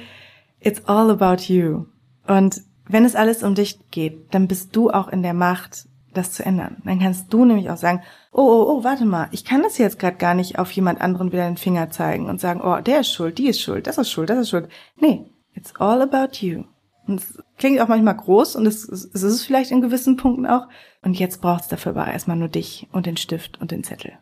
it's 0.66 0.84
all 0.86 1.10
about 1.10 1.44
you. 1.44 1.86
Und 2.28 2.62
wenn 2.88 3.06
es 3.06 3.16
alles 3.16 3.44
um 3.44 3.56
dich 3.56 3.80
geht, 3.92 4.34
dann 4.34 4.48
bist 4.48 4.76
du 4.76 4.90
auch 4.90 5.08
in 5.08 5.24
der 5.24 5.34
Macht, 5.34 5.88
das 6.14 6.32
zu 6.32 6.46
ändern. 6.46 6.78
Dann 6.86 7.00
kannst 7.00 7.32
du 7.34 7.46
nämlich 7.46 7.70
auch 7.70 7.78
sagen, 7.78 8.02
oh, 8.32 8.42
oh, 8.42 8.66
oh, 8.70 8.84
warte 8.84 9.06
mal, 9.06 9.28
ich 9.32 9.44
kann 9.46 9.64
das 9.64 9.78
jetzt 9.78 10.00
gerade 10.00 10.18
gar 10.18 10.34
nicht 10.34 10.58
auf 10.58 10.72
jemand 10.72 11.02
anderen 11.02 11.32
wieder 11.32 11.46
den 11.46 11.58
Finger 11.58 11.90
zeigen 11.90 12.28
und 12.28 12.40
sagen, 12.40 12.62
oh, 12.62 12.80
der 12.80 13.02
ist 13.02 13.12
schuld, 13.12 13.38
die 13.38 13.48
ist 13.48 13.62
schuld, 13.62 13.88
das 13.88 13.98
ist 13.98 14.10
schuld, 14.10 14.30
das 14.30 14.40
ist 14.40 14.50
schuld. 14.50 14.70
Nee, 14.98 15.26
it's 15.54 15.76
all 15.76 16.02
about 16.02 16.38
you. 16.40 16.64
Und 17.08 17.20
es 17.22 17.38
klingt 17.58 17.80
auch 17.82 17.88
manchmal 17.88 18.16
groß 18.16 18.56
und 18.56 18.66
es, 18.66 18.88
es 18.88 19.06
ist 19.06 19.24
es 19.24 19.46
vielleicht 19.46 19.72
in 19.72 19.82
gewissen 19.82 20.18
Punkten 20.18 20.48
auch. 20.48 20.68
Und 21.04 21.20
jetzt 21.20 21.42
braucht 21.42 21.64
es 21.64 21.68
dafür 21.68 21.92
aber 21.92 22.12
erstmal 22.12 22.38
nur 22.38 22.48
dich 22.48 22.88
und 22.92 23.06
den 23.06 23.18
Stift 23.18 23.62
und 23.62 23.72
den 23.72 23.84
Zettel. 23.84 24.14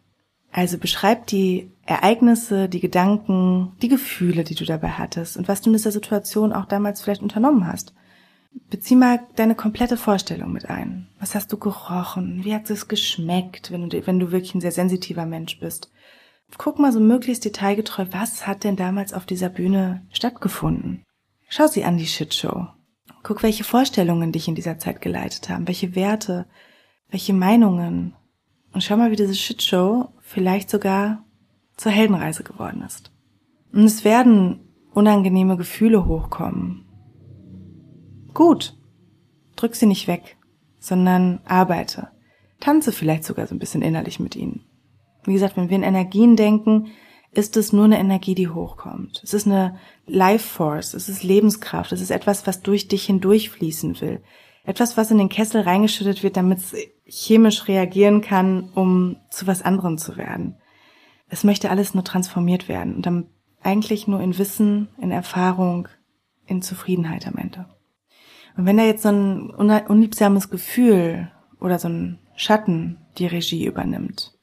Also 0.51 0.77
beschreib 0.77 1.27
die 1.27 1.71
Ereignisse, 1.85 2.69
die 2.69 2.79
Gedanken, 2.79 3.73
die 3.81 3.89
Gefühle, 3.89 4.43
die 4.43 4.55
du 4.55 4.63
dabei 4.65 4.89
hattest 4.89 5.35
und 5.35 5.47
was 5.47 5.61
du 5.61 5.69
in 5.69 5.73
dieser 5.73 5.91
Situation 5.91 6.53
auch 6.53 6.65
damals 6.65 7.01
vielleicht 7.01 7.21
unternommen 7.21 7.67
hast. 7.67 7.93
Bezieh 8.69 8.95
mal 8.95 9.19
deine 9.35 9.55
komplette 9.55 9.97
Vorstellung 9.97 10.51
mit 10.51 10.69
ein. 10.69 11.07
Was 11.19 11.35
hast 11.35 11.51
du 11.51 11.57
gerochen? 11.57 12.43
Wie 12.43 12.53
hat 12.53 12.69
es 12.69 12.87
geschmeckt, 12.87 13.71
wenn 13.71 13.89
du, 13.89 14.07
wenn 14.07 14.19
du 14.19 14.31
wirklich 14.31 14.55
ein 14.55 14.61
sehr 14.61 14.71
sensitiver 14.71 15.25
Mensch 15.25 15.59
bist? 15.59 15.91
Guck 16.57 16.77
mal 16.77 16.91
so 16.91 16.99
möglichst 16.99 17.45
detailgetreu, 17.45 18.05
was 18.11 18.45
hat 18.45 18.63
denn 18.63 18.75
damals 18.75 19.11
auf 19.11 19.25
dieser 19.25 19.49
Bühne 19.49 20.05
stattgefunden? 20.11 21.03
Schau 21.49 21.67
sie 21.67 21.83
an, 21.83 21.97
die 21.97 22.05
Shitshow. 22.05 22.67
Guck, 23.23 23.43
welche 23.43 23.63
Vorstellungen 23.63 24.31
dich 24.31 24.47
in 24.47 24.55
dieser 24.55 24.77
Zeit 24.77 25.01
geleitet 25.01 25.49
haben, 25.49 25.67
welche 25.67 25.95
Werte, 25.95 26.45
welche 27.09 27.33
Meinungen. 27.33 28.15
Und 28.71 28.83
schau 28.83 28.97
mal, 28.97 29.11
wie 29.11 29.15
diese 29.15 29.35
Shitshow 29.35 30.09
vielleicht 30.21 30.69
sogar 30.69 31.22
zur 31.77 31.91
Heldenreise 31.91 32.43
geworden 32.43 32.83
ist. 32.85 33.11
Und 33.71 33.83
es 33.85 34.03
werden 34.03 34.59
unangenehme 34.93 35.57
Gefühle 35.57 36.05
hochkommen. 36.05 36.85
Gut. 38.33 38.77
Drück 39.55 39.75
sie 39.75 39.85
nicht 39.85 40.07
weg, 40.07 40.37
sondern 40.79 41.39
arbeite. 41.45 42.09
Tanze 42.59 42.91
vielleicht 42.91 43.23
sogar 43.23 43.47
so 43.47 43.55
ein 43.55 43.59
bisschen 43.59 43.81
innerlich 43.81 44.19
mit 44.19 44.35
ihnen. 44.35 44.65
Wie 45.25 45.33
gesagt, 45.33 45.57
wenn 45.57 45.69
wir 45.69 45.77
in 45.77 45.83
Energien 45.83 46.35
denken, 46.35 46.87
ist 47.31 47.57
es 47.57 47.73
nur 47.73 47.85
eine 47.85 47.99
Energie, 47.99 48.35
die 48.35 48.49
hochkommt. 48.49 49.21
Es 49.23 49.33
ist 49.33 49.47
eine 49.47 49.77
Life 50.05 50.47
Force, 50.47 50.93
es 50.93 51.09
ist 51.09 51.23
Lebenskraft, 51.23 51.91
es 51.91 52.01
ist 52.01 52.11
etwas, 52.11 52.45
was 52.45 52.61
durch 52.61 52.87
dich 52.87 53.05
hindurchfließen 53.05 53.99
will. 54.01 54.21
Etwas, 54.65 54.97
was 54.97 55.11
in 55.11 55.17
den 55.17 55.29
Kessel 55.29 55.61
reingeschüttet 55.61 56.23
wird, 56.23 56.37
damit 56.37 56.59
es 56.59 56.75
chemisch 57.05 57.67
reagieren 57.67 58.21
kann, 58.21 58.69
um 58.75 59.17
zu 59.29 59.47
was 59.47 59.61
anderem 59.61 59.97
zu 59.97 60.15
werden. 60.15 60.57
Es 61.33 61.43
möchte 61.43 61.71
alles 61.71 61.95
nur 61.95 62.03
transformiert 62.03 62.67
werden 62.67 62.93
und 62.93 63.07
dann 63.07 63.25
eigentlich 63.63 64.07
nur 64.07 64.21
in 64.21 64.37
Wissen, 64.37 64.89
in 64.99 65.09
Erfahrung, 65.09 65.87
in 66.45 66.61
Zufriedenheit 66.61 67.25
am 67.25 67.37
Ende. 67.37 67.65
Und 68.55 68.67
wenn 68.67 68.77
da 68.77 68.83
jetzt 68.83 69.01
so 69.01 69.09
ein 69.09 69.49
unliebsames 69.49 70.51
Gefühl 70.51 71.31
oder 71.59 71.79
so 71.79 71.89
ein 71.89 72.19
Schatten 72.35 72.99
die 73.17 73.25
Regie 73.25 73.65
übernimmt, 73.65 74.37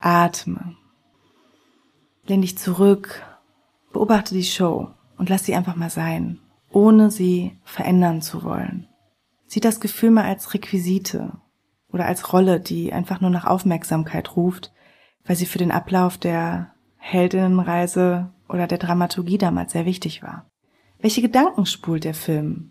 atme, 0.00 0.76
lehn 2.26 2.42
dich 2.42 2.58
zurück, 2.58 3.22
beobachte 3.94 4.34
die 4.34 4.44
Show 4.44 4.90
und 5.16 5.30
lass 5.30 5.46
sie 5.46 5.54
einfach 5.54 5.76
mal 5.76 5.88
sein, 5.88 6.40
ohne 6.70 7.10
sie 7.10 7.58
verändern 7.64 8.20
zu 8.20 8.42
wollen. 8.42 8.86
Sieh 9.46 9.60
das 9.60 9.80
Gefühl 9.80 10.10
mal 10.10 10.24
als 10.24 10.52
Requisite 10.52 11.32
oder 11.90 12.04
als 12.04 12.34
Rolle, 12.34 12.60
die 12.60 12.92
einfach 12.92 13.22
nur 13.22 13.30
nach 13.30 13.46
Aufmerksamkeit 13.46 14.36
ruft, 14.36 14.74
weil 15.24 15.36
sie 15.36 15.46
für 15.46 15.58
den 15.58 15.70
Ablauf 15.70 16.18
der 16.18 16.72
Heldinnenreise 16.96 18.30
oder 18.48 18.66
der 18.66 18.78
Dramaturgie 18.78 19.38
damals 19.38 19.72
sehr 19.72 19.86
wichtig 19.86 20.22
war. 20.22 20.46
Welche 20.98 21.22
Gedanken 21.22 21.66
spult 21.66 22.04
der 22.04 22.14
Film 22.14 22.70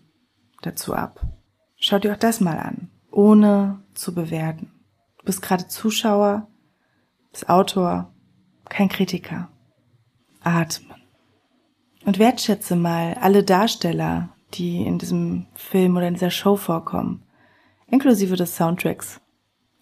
dazu 0.62 0.94
ab? 0.94 1.20
Schau 1.76 1.98
dir 1.98 2.12
auch 2.12 2.18
das 2.18 2.40
mal 2.40 2.58
an, 2.58 2.90
ohne 3.10 3.82
zu 3.94 4.14
bewerten. 4.14 4.70
Du 5.18 5.26
bist 5.26 5.42
gerade 5.42 5.68
Zuschauer, 5.68 6.48
bist 7.30 7.48
Autor, 7.48 8.12
kein 8.68 8.88
Kritiker. 8.88 9.48
Atmen. 10.40 10.96
Und 12.04 12.18
wertschätze 12.18 12.74
mal 12.74 13.14
alle 13.20 13.44
Darsteller, 13.44 14.30
die 14.54 14.82
in 14.82 14.98
diesem 14.98 15.46
Film 15.54 15.96
oder 15.96 16.08
in 16.08 16.14
dieser 16.14 16.30
Show 16.30 16.56
vorkommen, 16.56 17.22
inklusive 17.86 18.36
des 18.36 18.56
Soundtracks. 18.56 19.20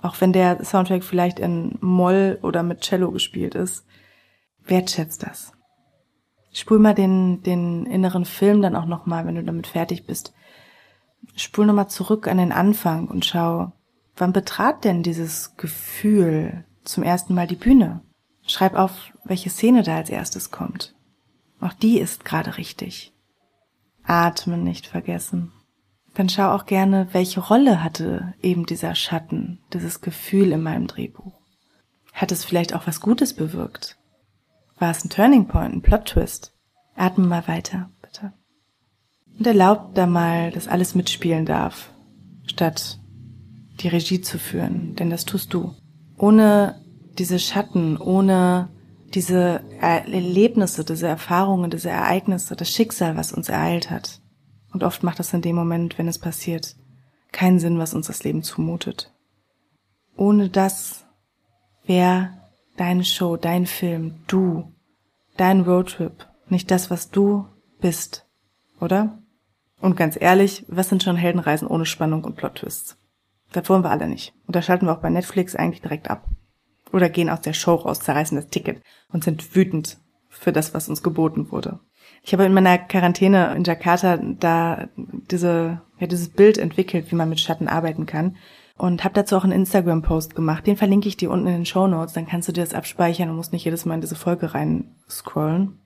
Auch 0.02 0.20
wenn 0.20 0.32
der 0.32 0.64
Soundtrack 0.64 1.04
vielleicht 1.04 1.38
in 1.38 1.76
Moll 1.80 2.38
oder 2.42 2.62
mit 2.62 2.80
Cello 2.80 3.10
gespielt 3.10 3.54
ist, 3.54 3.84
wertschätzt 4.64 5.22
das. 5.22 5.52
Spul 6.52 6.78
mal 6.78 6.94
den, 6.94 7.42
den 7.42 7.86
inneren 7.86 8.24
Film 8.24 8.62
dann 8.62 8.76
auch 8.76 8.86
nochmal, 8.86 9.26
wenn 9.26 9.36
du 9.36 9.44
damit 9.44 9.66
fertig 9.66 10.06
bist. 10.06 10.32
Spul 11.36 11.66
nochmal 11.66 11.88
zurück 11.88 12.26
an 12.26 12.38
den 12.38 12.52
Anfang 12.52 13.08
und 13.08 13.24
schau, 13.24 13.72
wann 14.16 14.32
betrat 14.32 14.84
denn 14.84 15.02
dieses 15.02 15.56
Gefühl 15.56 16.64
zum 16.84 17.04
ersten 17.04 17.34
Mal 17.34 17.46
die 17.46 17.56
Bühne? 17.56 18.00
Schreib 18.46 18.74
auf, 18.74 19.12
welche 19.24 19.50
Szene 19.50 19.82
da 19.82 19.96
als 19.96 20.10
erstes 20.10 20.50
kommt. 20.50 20.94
Auch 21.60 21.74
die 21.74 21.98
ist 21.98 22.24
gerade 22.24 22.56
richtig. 22.56 23.12
Atmen 24.02 24.64
nicht 24.64 24.86
vergessen. 24.86 25.52
Dann 26.20 26.28
schau 26.28 26.50
auch 26.54 26.66
gerne, 26.66 27.08
welche 27.12 27.40
Rolle 27.40 27.82
hatte 27.82 28.34
eben 28.42 28.66
dieser 28.66 28.94
Schatten, 28.94 29.58
dieses 29.72 30.02
Gefühl 30.02 30.52
in 30.52 30.62
meinem 30.62 30.86
Drehbuch. 30.86 31.32
Hat 32.12 32.30
es 32.30 32.44
vielleicht 32.44 32.74
auch 32.74 32.86
was 32.86 33.00
Gutes 33.00 33.32
bewirkt? 33.32 33.96
War 34.78 34.90
es 34.90 35.02
ein 35.02 35.08
Turning 35.08 35.46
Point, 35.46 35.76
ein 35.76 35.80
Plot 35.80 36.04
Twist? 36.04 36.52
Atme 36.94 37.26
mal 37.26 37.48
weiter, 37.48 37.88
bitte. 38.02 38.34
Und 39.38 39.46
erlaubt 39.46 39.96
da 39.96 40.04
mal, 40.04 40.50
dass 40.50 40.68
alles 40.68 40.94
mitspielen 40.94 41.46
darf, 41.46 41.90
statt 42.44 42.98
die 43.80 43.88
Regie 43.88 44.20
zu 44.20 44.38
führen, 44.38 44.96
denn 44.96 45.08
das 45.08 45.24
tust 45.24 45.54
du. 45.54 45.74
Ohne 46.18 46.84
diese 47.16 47.38
Schatten, 47.38 47.96
ohne 47.96 48.68
diese 49.14 49.62
Erlebnisse, 49.80 50.84
diese 50.84 51.08
Erfahrungen, 51.08 51.70
diese 51.70 51.88
Ereignisse, 51.88 52.56
das 52.56 52.68
Schicksal, 52.68 53.16
was 53.16 53.32
uns 53.32 53.48
ereilt 53.48 53.90
hat. 53.90 54.19
Und 54.72 54.84
oft 54.84 55.02
macht 55.02 55.18
das 55.18 55.32
in 55.32 55.42
dem 55.42 55.56
Moment, 55.56 55.98
wenn 55.98 56.08
es 56.08 56.18
passiert, 56.18 56.76
keinen 57.32 57.58
Sinn, 57.58 57.78
was 57.78 57.94
uns 57.94 58.06
das 58.06 58.24
Leben 58.24 58.42
zumutet. 58.42 59.12
Ohne 60.16 60.48
das 60.48 61.06
wäre 61.84 62.30
deine 62.76 63.04
Show, 63.04 63.36
dein 63.36 63.66
Film, 63.66 64.22
du, 64.26 64.72
dein 65.36 65.62
Roadtrip 65.62 66.28
nicht 66.48 66.70
das, 66.70 66.90
was 66.90 67.10
du 67.10 67.46
bist, 67.80 68.26
oder? 68.80 69.18
Und 69.80 69.96
ganz 69.96 70.16
ehrlich, 70.20 70.64
was 70.68 70.88
sind 70.88 71.02
schon 71.02 71.16
Heldenreisen 71.16 71.68
ohne 71.68 71.86
Spannung 71.86 72.24
und 72.24 72.36
Plot-Twists? 72.36 72.98
Das 73.52 73.68
wollen 73.68 73.82
wir 73.82 73.90
alle 73.90 74.08
nicht. 74.08 74.34
Und 74.46 74.56
da 74.56 74.62
schalten 74.62 74.86
wir 74.86 74.92
auch 74.92 75.00
bei 75.00 75.10
Netflix 75.10 75.56
eigentlich 75.56 75.80
direkt 75.80 76.10
ab 76.10 76.28
oder 76.92 77.08
gehen 77.08 77.30
aus 77.30 77.40
der 77.40 77.52
Show 77.52 77.74
raus, 77.74 78.00
zerreißen 78.00 78.36
das 78.36 78.48
Ticket 78.48 78.82
und 79.08 79.24
sind 79.24 79.54
wütend 79.54 79.98
für 80.28 80.52
das, 80.52 80.74
was 80.74 80.88
uns 80.88 81.02
geboten 81.02 81.50
wurde. 81.50 81.80
Ich 82.22 82.32
habe 82.32 82.44
in 82.44 82.52
meiner 82.52 82.78
Quarantäne 82.78 83.54
in 83.54 83.64
Jakarta 83.64 84.18
da 84.18 84.88
diese, 84.96 85.80
ja, 85.98 86.06
dieses 86.06 86.28
Bild 86.28 86.58
entwickelt, 86.58 87.10
wie 87.10 87.16
man 87.16 87.28
mit 87.28 87.40
Schatten 87.40 87.68
arbeiten 87.68 88.06
kann 88.06 88.36
und 88.76 89.04
habe 89.04 89.14
dazu 89.14 89.36
auch 89.36 89.44
einen 89.44 89.52
Instagram-Post 89.52 90.34
gemacht. 90.34 90.66
Den 90.66 90.76
verlinke 90.76 91.08
ich 91.08 91.16
dir 91.16 91.30
unten 91.30 91.46
in 91.46 91.54
den 91.54 91.66
Show 91.66 91.86
Notes, 91.86 92.14
dann 92.14 92.26
kannst 92.26 92.48
du 92.48 92.52
dir 92.52 92.62
das 92.62 92.74
abspeichern 92.74 93.30
und 93.30 93.36
musst 93.36 93.52
nicht 93.52 93.64
jedes 93.64 93.84
Mal 93.84 93.96
in 93.96 94.00
diese 94.00 94.16
Folge 94.16 94.54
rein 94.54 94.96
scrollen. 95.08 95.80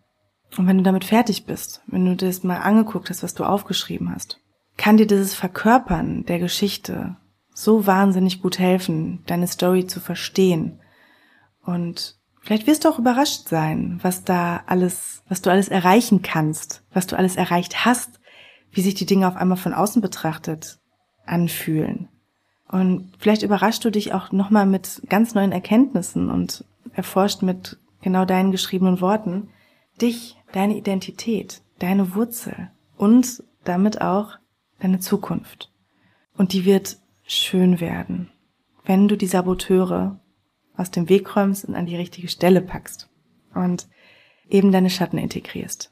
Und 0.56 0.66
wenn 0.66 0.78
du 0.78 0.84
damit 0.84 1.04
fertig 1.04 1.46
bist, 1.46 1.82
wenn 1.86 2.04
du 2.04 2.14
dir 2.14 2.28
das 2.28 2.44
mal 2.44 2.58
angeguckt 2.58 3.10
hast, 3.10 3.22
was 3.22 3.34
du 3.34 3.44
aufgeschrieben 3.44 4.12
hast, 4.14 4.40
kann 4.76 4.96
dir 4.96 5.06
dieses 5.06 5.34
Verkörpern 5.34 6.24
der 6.24 6.38
Geschichte 6.38 7.16
so 7.52 7.86
wahnsinnig 7.86 8.42
gut 8.42 8.58
helfen, 8.58 9.22
deine 9.26 9.46
Story 9.46 9.86
zu 9.86 10.00
verstehen 10.00 10.80
und 11.64 12.16
vielleicht 12.44 12.66
wirst 12.66 12.84
du 12.84 12.88
auch 12.88 12.98
überrascht 12.98 13.48
sein, 13.48 13.98
was 14.02 14.24
da 14.24 14.62
alles, 14.66 15.22
was 15.28 15.42
du 15.42 15.50
alles 15.50 15.68
erreichen 15.68 16.22
kannst, 16.22 16.84
was 16.92 17.06
du 17.06 17.16
alles 17.16 17.36
erreicht 17.36 17.84
hast, 17.84 18.20
wie 18.70 18.82
sich 18.82 18.94
die 18.94 19.06
Dinge 19.06 19.28
auf 19.28 19.36
einmal 19.36 19.56
von 19.56 19.74
außen 19.74 20.02
betrachtet 20.02 20.78
anfühlen. 21.26 22.08
Und 22.68 23.12
vielleicht 23.18 23.42
überraschst 23.42 23.84
du 23.84 23.90
dich 23.90 24.12
auch 24.12 24.32
nochmal 24.32 24.66
mit 24.66 25.02
ganz 25.08 25.34
neuen 25.34 25.52
Erkenntnissen 25.52 26.30
und 26.30 26.64
erforscht 26.92 27.42
mit 27.42 27.78
genau 28.02 28.24
deinen 28.24 28.52
geschriebenen 28.52 29.00
Worten 29.00 29.48
dich, 30.00 30.36
deine 30.52 30.76
Identität, 30.76 31.62
deine 31.78 32.14
Wurzel 32.14 32.70
und 32.96 33.42
damit 33.64 34.00
auch 34.00 34.36
deine 34.80 35.00
Zukunft. 35.00 35.70
Und 36.36 36.52
die 36.52 36.64
wird 36.64 36.98
schön 37.22 37.80
werden, 37.80 38.30
wenn 38.84 39.08
du 39.08 39.16
die 39.16 39.26
Saboteure 39.26 40.20
aus 40.76 40.90
dem 40.90 41.08
Weg 41.08 41.36
räumst 41.36 41.64
und 41.64 41.74
an 41.74 41.86
die 41.86 41.96
richtige 41.96 42.28
Stelle 42.28 42.60
packst 42.60 43.08
und 43.54 43.86
eben 44.48 44.72
deine 44.72 44.90
Schatten 44.90 45.18
integrierst. 45.18 45.90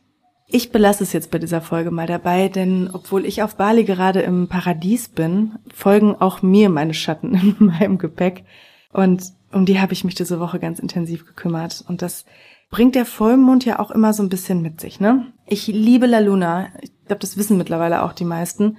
Ich 0.54 0.70
belasse 0.70 1.02
es 1.02 1.14
jetzt 1.14 1.30
bei 1.30 1.38
dieser 1.38 1.62
Folge 1.62 1.90
mal 1.90 2.06
dabei, 2.06 2.48
denn 2.48 2.90
obwohl 2.92 3.24
ich 3.24 3.42
auf 3.42 3.56
Bali 3.56 3.84
gerade 3.84 4.20
im 4.20 4.48
Paradies 4.48 5.08
bin, 5.08 5.58
folgen 5.72 6.14
auch 6.14 6.42
mir 6.42 6.68
meine 6.68 6.94
Schatten 6.94 7.34
in 7.58 7.66
meinem 7.66 7.98
Gepäck. 7.98 8.44
Und 8.92 9.22
um 9.50 9.64
die 9.64 9.80
habe 9.80 9.94
ich 9.94 10.04
mich 10.04 10.14
diese 10.14 10.40
Woche 10.40 10.58
ganz 10.58 10.78
intensiv 10.78 11.24
gekümmert. 11.26 11.82
Und 11.88 12.02
das 12.02 12.26
bringt 12.70 12.94
der 12.94 13.06
Vollmond 13.06 13.64
ja 13.64 13.78
auch 13.78 13.90
immer 13.90 14.12
so 14.12 14.22
ein 14.22 14.28
bisschen 14.28 14.60
mit 14.60 14.80
sich, 14.80 15.00
ne? 15.00 15.32
Ich 15.46 15.66
liebe 15.68 16.06
La 16.06 16.18
Luna. 16.18 16.68
Ich 16.82 16.90
glaube, 17.06 17.20
das 17.20 17.38
wissen 17.38 17.56
mittlerweile 17.56 18.02
auch 18.02 18.12
die 18.12 18.24
meisten. 18.24 18.76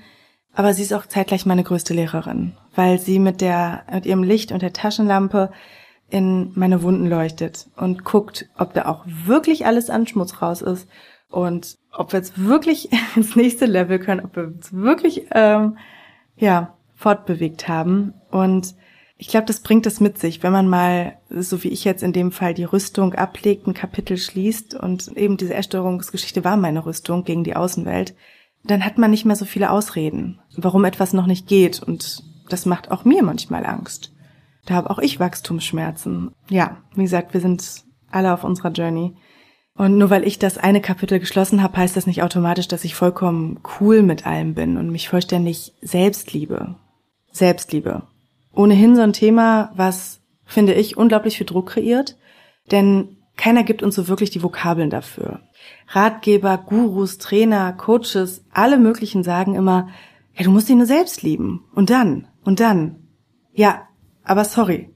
Aber 0.53 0.73
sie 0.75 0.83
ist 0.83 0.93
auch 0.93 1.07
zeitgleich 1.07 1.47
meine 1.47 1.63
größte 1.63 1.95
Lehrerin, 1.95 2.53
weil 2.75 2.99
sie 2.99 3.17
mit 3.17 3.41
der, 3.41 3.83
mit 3.91 4.05
ihrem 4.05 4.21
Licht 4.21 4.51
und 4.51 4.61
der 4.61 4.73
Taschenlampe 4.73 5.51
in 6.13 6.51
meine 6.53 6.83
Wunden 6.83 7.07
leuchtet 7.07 7.67
und 7.75 8.03
guckt, 8.03 8.47
ob 8.55 8.75
da 8.75 8.85
auch 8.85 9.03
wirklich 9.07 9.65
alles 9.65 9.89
an 9.89 10.05
Schmutz 10.05 10.43
raus 10.43 10.61
ist 10.61 10.87
und 11.29 11.79
ob 11.91 12.13
wir 12.13 12.19
jetzt 12.19 12.37
wirklich 12.37 12.89
ins 13.15 13.35
nächste 13.35 13.65
Level 13.65 13.97
können, 13.97 14.23
ob 14.23 14.35
wir 14.35 14.43
uns 14.43 14.71
wirklich 14.71 15.25
ähm, 15.33 15.79
ja 16.35 16.77
fortbewegt 16.95 17.67
haben 17.67 18.13
und 18.29 18.75
ich 19.17 19.29
glaube, 19.29 19.45
das 19.45 19.61
bringt 19.61 19.85
es 19.87 20.01
mit 20.01 20.19
sich, 20.19 20.43
wenn 20.43 20.51
man 20.51 20.67
mal, 20.67 21.17
so 21.29 21.63
wie 21.63 21.69
ich 21.69 21.83
jetzt 21.83 22.03
in 22.03 22.13
dem 22.13 22.31
Fall, 22.31 22.53
die 22.53 22.65
Rüstung 22.65 23.15
ablegt, 23.15 23.65
ein 23.65 23.73
Kapitel 23.73 24.17
schließt 24.17 24.75
und 24.75 25.07
eben 25.15 25.37
diese 25.37 25.53
Erstörungsgeschichte 25.53 26.43
war 26.43 26.57
meine 26.57 26.85
Rüstung 26.85 27.23
gegen 27.23 27.43
die 27.43 27.55
Außenwelt, 27.55 28.15
dann 28.63 28.85
hat 28.85 28.97
man 28.97 29.11
nicht 29.11 29.25
mehr 29.25 29.35
so 29.35 29.45
viele 29.45 29.71
Ausreden, 29.71 30.39
warum 30.57 30.85
etwas 30.85 31.13
noch 31.13 31.25
nicht 31.25 31.47
geht 31.47 31.81
und 31.81 32.23
das 32.49 32.65
macht 32.65 32.91
auch 32.91 33.03
mir 33.03 33.23
manchmal 33.23 33.65
Angst. 33.65 34.12
Da 34.65 34.75
habe 34.75 34.89
auch 34.89 34.99
ich 34.99 35.19
Wachstumsschmerzen. 35.19 36.31
Ja, 36.49 36.77
wie 36.95 37.03
gesagt, 37.03 37.33
wir 37.33 37.41
sind 37.41 37.83
alle 38.11 38.33
auf 38.33 38.43
unserer 38.43 38.71
Journey. 38.71 39.15
Und 39.75 39.97
nur 39.97 40.09
weil 40.09 40.25
ich 40.25 40.39
das 40.39 40.57
eine 40.57 40.81
Kapitel 40.81 41.19
geschlossen 41.19 41.63
habe, 41.63 41.77
heißt 41.77 41.97
das 41.97 42.07
nicht 42.07 42.21
automatisch, 42.21 42.67
dass 42.67 42.83
ich 42.83 42.95
vollkommen 42.95 43.59
cool 43.79 44.03
mit 44.03 44.27
allem 44.27 44.53
bin 44.53 44.77
und 44.77 44.91
mich 44.91 45.09
vollständig 45.09 45.73
selbst 45.81 46.31
liebe. 46.31 46.75
Selbstliebe 47.31 48.03
ohnehin 48.53 48.95
so 48.95 49.01
ein 49.01 49.13
Thema, 49.13 49.71
was, 49.75 50.21
finde 50.45 50.73
ich, 50.73 50.97
unglaublich 50.97 51.37
viel 51.37 51.45
Druck 51.45 51.69
kreiert, 51.69 52.17
denn 52.71 53.17
keiner 53.35 53.63
gibt 53.63 53.81
uns 53.81 53.95
so 53.95 54.07
wirklich 54.07 54.29
die 54.29 54.43
Vokabeln 54.43 54.91
dafür. 54.91 55.41
Ratgeber, 55.87 56.57
Gurus, 56.57 57.17
Trainer, 57.17 57.73
Coaches, 57.73 58.45
alle 58.51 58.77
möglichen 58.77 59.23
sagen 59.23 59.55
immer, 59.55 59.89
ja, 60.35 60.43
du 60.43 60.51
musst 60.51 60.69
dich 60.69 60.75
nur 60.75 60.85
selbst 60.85 61.23
lieben. 61.23 61.65
Und 61.73 61.89
dann, 61.89 62.27
und 62.43 62.59
dann. 62.59 63.07
Ja, 63.53 63.87
aber 64.23 64.45
sorry, 64.45 64.89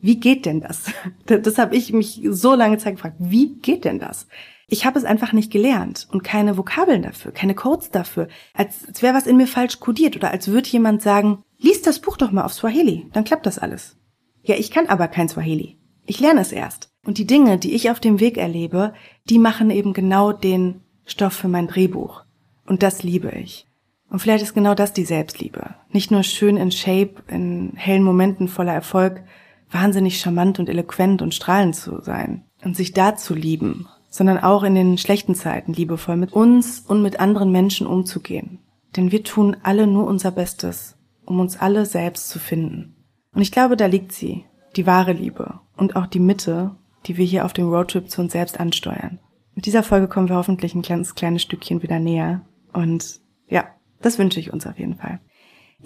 wie 0.00 0.20
geht 0.20 0.46
denn 0.46 0.60
das? 0.60 0.84
Das 1.26 1.58
habe 1.58 1.76
ich 1.76 1.92
mich 1.92 2.20
so 2.28 2.54
lange 2.54 2.78
Zeit 2.78 2.96
gefragt. 2.96 3.16
Wie 3.18 3.56
geht 3.56 3.84
denn 3.84 3.98
das? 3.98 4.28
Ich 4.68 4.86
habe 4.86 4.98
es 4.98 5.04
einfach 5.04 5.32
nicht 5.32 5.52
gelernt 5.52 6.08
und 6.10 6.24
keine 6.24 6.56
Vokabeln 6.56 7.02
dafür, 7.02 7.32
keine 7.32 7.54
Codes 7.54 7.90
dafür, 7.90 8.28
als, 8.54 8.86
als 8.86 9.02
wäre 9.02 9.14
was 9.14 9.26
in 9.26 9.36
mir 9.36 9.46
falsch 9.46 9.80
kodiert 9.80 10.16
oder 10.16 10.30
als 10.30 10.48
würde 10.48 10.68
jemand 10.68 11.02
sagen, 11.02 11.42
lies 11.58 11.82
das 11.82 12.00
Buch 12.00 12.16
doch 12.16 12.32
mal 12.32 12.44
auf 12.44 12.52
Swahili, 12.54 13.06
dann 13.12 13.24
klappt 13.24 13.46
das 13.46 13.58
alles. 13.58 13.96
Ja, 14.42 14.56
ich 14.56 14.70
kann 14.70 14.86
aber 14.88 15.08
kein 15.08 15.28
Swahili. 15.28 15.78
Ich 16.06 16.20
lerne 16.20 16.40
es 16.40 16.52
erst. 16.52 16.90
Und 17.06 17.18
die 17.18 17.26
Dinge, 17.26 17.58
die 17.58 17.74
ich 17.74 17.90
auf 17.90 18.00
dem 18.00 18.20
Weg 18.20 18.36
erlebe, 18.36 18.94
die 19.28 19.38
machen 19.38 19.70
eben 19.70 19.92
genau 19.92 20.32
den 20.32 20.80
Stoff 21.04 21.34
für 21.34 21.48
mein 21.48 21.66
Drehbuch. 21.66 22.24
Und 22.66 22.82
das 22.82 23.02
liebe 23.02 23.30
ich. 23.30 23.66
Und 24.10 24.20
vielleicht 24.20 24.44
ist 24.44 24.54
genau 24.54 24.74
das 24.74 24.92
die 24.92 25.04
Selbstliebe. 25.04 25.63
Nicht 25.94 26.10
nur 26.10 26.22
schön 26.22 26.58
in 26.58 26.70
Shape, 26.70 27.22
in 27.28 27.72
hellen 27.76 28.02
Momenten 28.02 28.48
voller 28.48 28.74
Erfolg, 28.74 29.22
wahnsinnig 29.70 30.20
charmant 30.20 30.58
und 30.58 30.68
eloquent 30.68 31.22
und 31.22 31.34
strahlend 31.34 31.74
zu 31.74 32.02
sein 32.02 32.44
und 32.62 32.76
sich 32.76 32.92
da 32.92 33.16
zu 33.16 33.34
lieben 33.34 33.88
sondern 34.14 34.38
auch 34.38 34.62
in 34.62 34.76
den 34.76 34.96
schlechten 34.96 35.34
Zeiten 35.34 35.72
liebevoll 35.72 36.16
mit 36.16 36.32
uns 36.32 36.78
und 36.78 37.02
mit 37.02 37.18
anderen 37.18 37.50
Menschen 37.50 37.84
umzugehen. 37.84 38.60
Denn 38.94 39.10
wir 39.10 39.24
tun 39.24 39.56
alle 39.64 39.88
nur 39.88 40.06
unser 40.06 40.30
Bestes, 40.30 40.96
um 41.24 41.40
uns 41.40 41.56
alle 41.56 41.84
selbst 41.84 42.28
zu 42.28 42.38
finden. 42.38 42.94
Und 43.34 43.42
ich 43.42 43.50
glaube, 43.50 43.76
da 43.76 43.86
liegt 43.86 44.12
sie, 44.12 44.44
die 44.76 44.86
wahre 44.86 45.14
Liebe 45.14 45.58
und 45.76 45.96
auch 45.96 46.06
die 46.06 46.20
Mitte, 46.20 46.76
die 47.06 47.16
wir 47.16 47.24
hier 47.24 47.44
auf 47.44 47.54
dem 47.54 47.68
Roadtrip 47.68 48.08
zu 48.08 48.20
uns 48.20 48.30
selbst 48.30 48.60
ansteuern. 48.60 49.18
Mit 49.56 49.66
dieser 49.66 49.82
Folge 49.82 50.06
kommen 50.06 50.28
wir 50.28 50.36
hoffentlich 50.36 50.76
ein 50.76 50.82
kleines, 50.82 51.16
kleines 51.16 51.42
Stückchen 51.42 51.82
wieder 51.82 51.98
näher. 51.98 52.42
Und 52.72 53.20
ja, 53.48 53.64
das 54.00 54.20
wünsche 54.20 54.38
ich 54.38 54.52
uns 54.52 54.64
auf 54.64 54.78
jeden 54.78 54.94
Fall. 54.94 55.18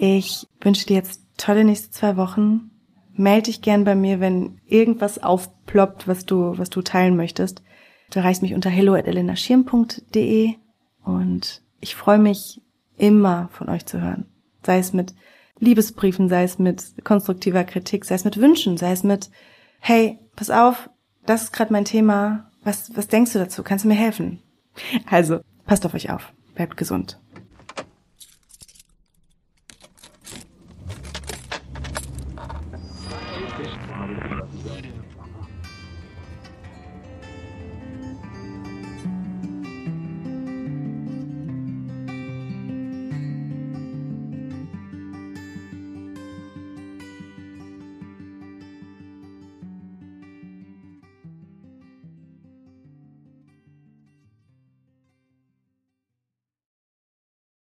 Ich 0.00 0.46
wünsche 0.60 0.86
dir 0.86 0.94
jetzt 0.94 1.22
tolle 1.36 1.64
nächste 1.64 1.90
zwei 1.90 2.16
Wochen. 2.16 2.70
Meld 3.14 3.48
dich 3.48 3.62
gern 3.62 3.82
bei 3.82 3.96
mir, 3.96 4.20
wenn 4.20 4.60
irgendwas 4.64 5.20
aufploppt, 5.20 6.06
was 6.06 6.24
du, 6.24 6.56
was 6.56 6.70
du 6.70 6.82
teilen 6.82 7.16
möchtest. 7.16 7.62
Du 8.12 8.20
erreichst 8.20 8.42
mich 8.42 8.54
unter 8.54 8.70
hello.elenaschirm.de 8.70 10.54
und 11.04 11.62
ich 11.80 11.96
freue 11.96 12.18
mich 12.18 12.62
immer 12.96 13.48
von 13.52 13.68
euch 13.68 13.86
zu 13.86 14.00
hören. 14.00 14.26
Sei 14.62 14.78
es 14.78 14.92
mit 14.92 15.14
Liebesbriefen, 15.58 16.28
sei 16.28 16.44
es 16.44 16.60
mit 16.60 16.94
konstruktiver 17.02 17.64
Kritik, 17.64 18.04
sei 18.04 18.14
es 18.14 18.24
mit 18.24 18.40
Wünschen, 18.40 18.76
sei 18.76 18.92
es 18.92 19.02
mit, 19.02 19.30
hey, 19.80 20.20
pass 20.36 20.50
auf, 20.50 20.88
das 21.26 21.42
ist 21.42 21.52
gerade 21.52 21.72
mein 21.72 21.84
Thema. 21.84 22.52
Was, 22.62 22.96
was 22.96 23.08
denkst 23.08 23.32
du 23.32 23.40
dazu? 23.40 23.64
Kannst 23.64 23.84
du 23.84 23.88
mir 23.88 23.96
helfen? 23.96 24.42
Also, 25.10 25.40
passt 25.66 25.84
auf 25.84 25.94
euch 25.94 26.10
auf. 26.10 26.32
Bleibt 26.54 26.76
gesund. 26.76 27.18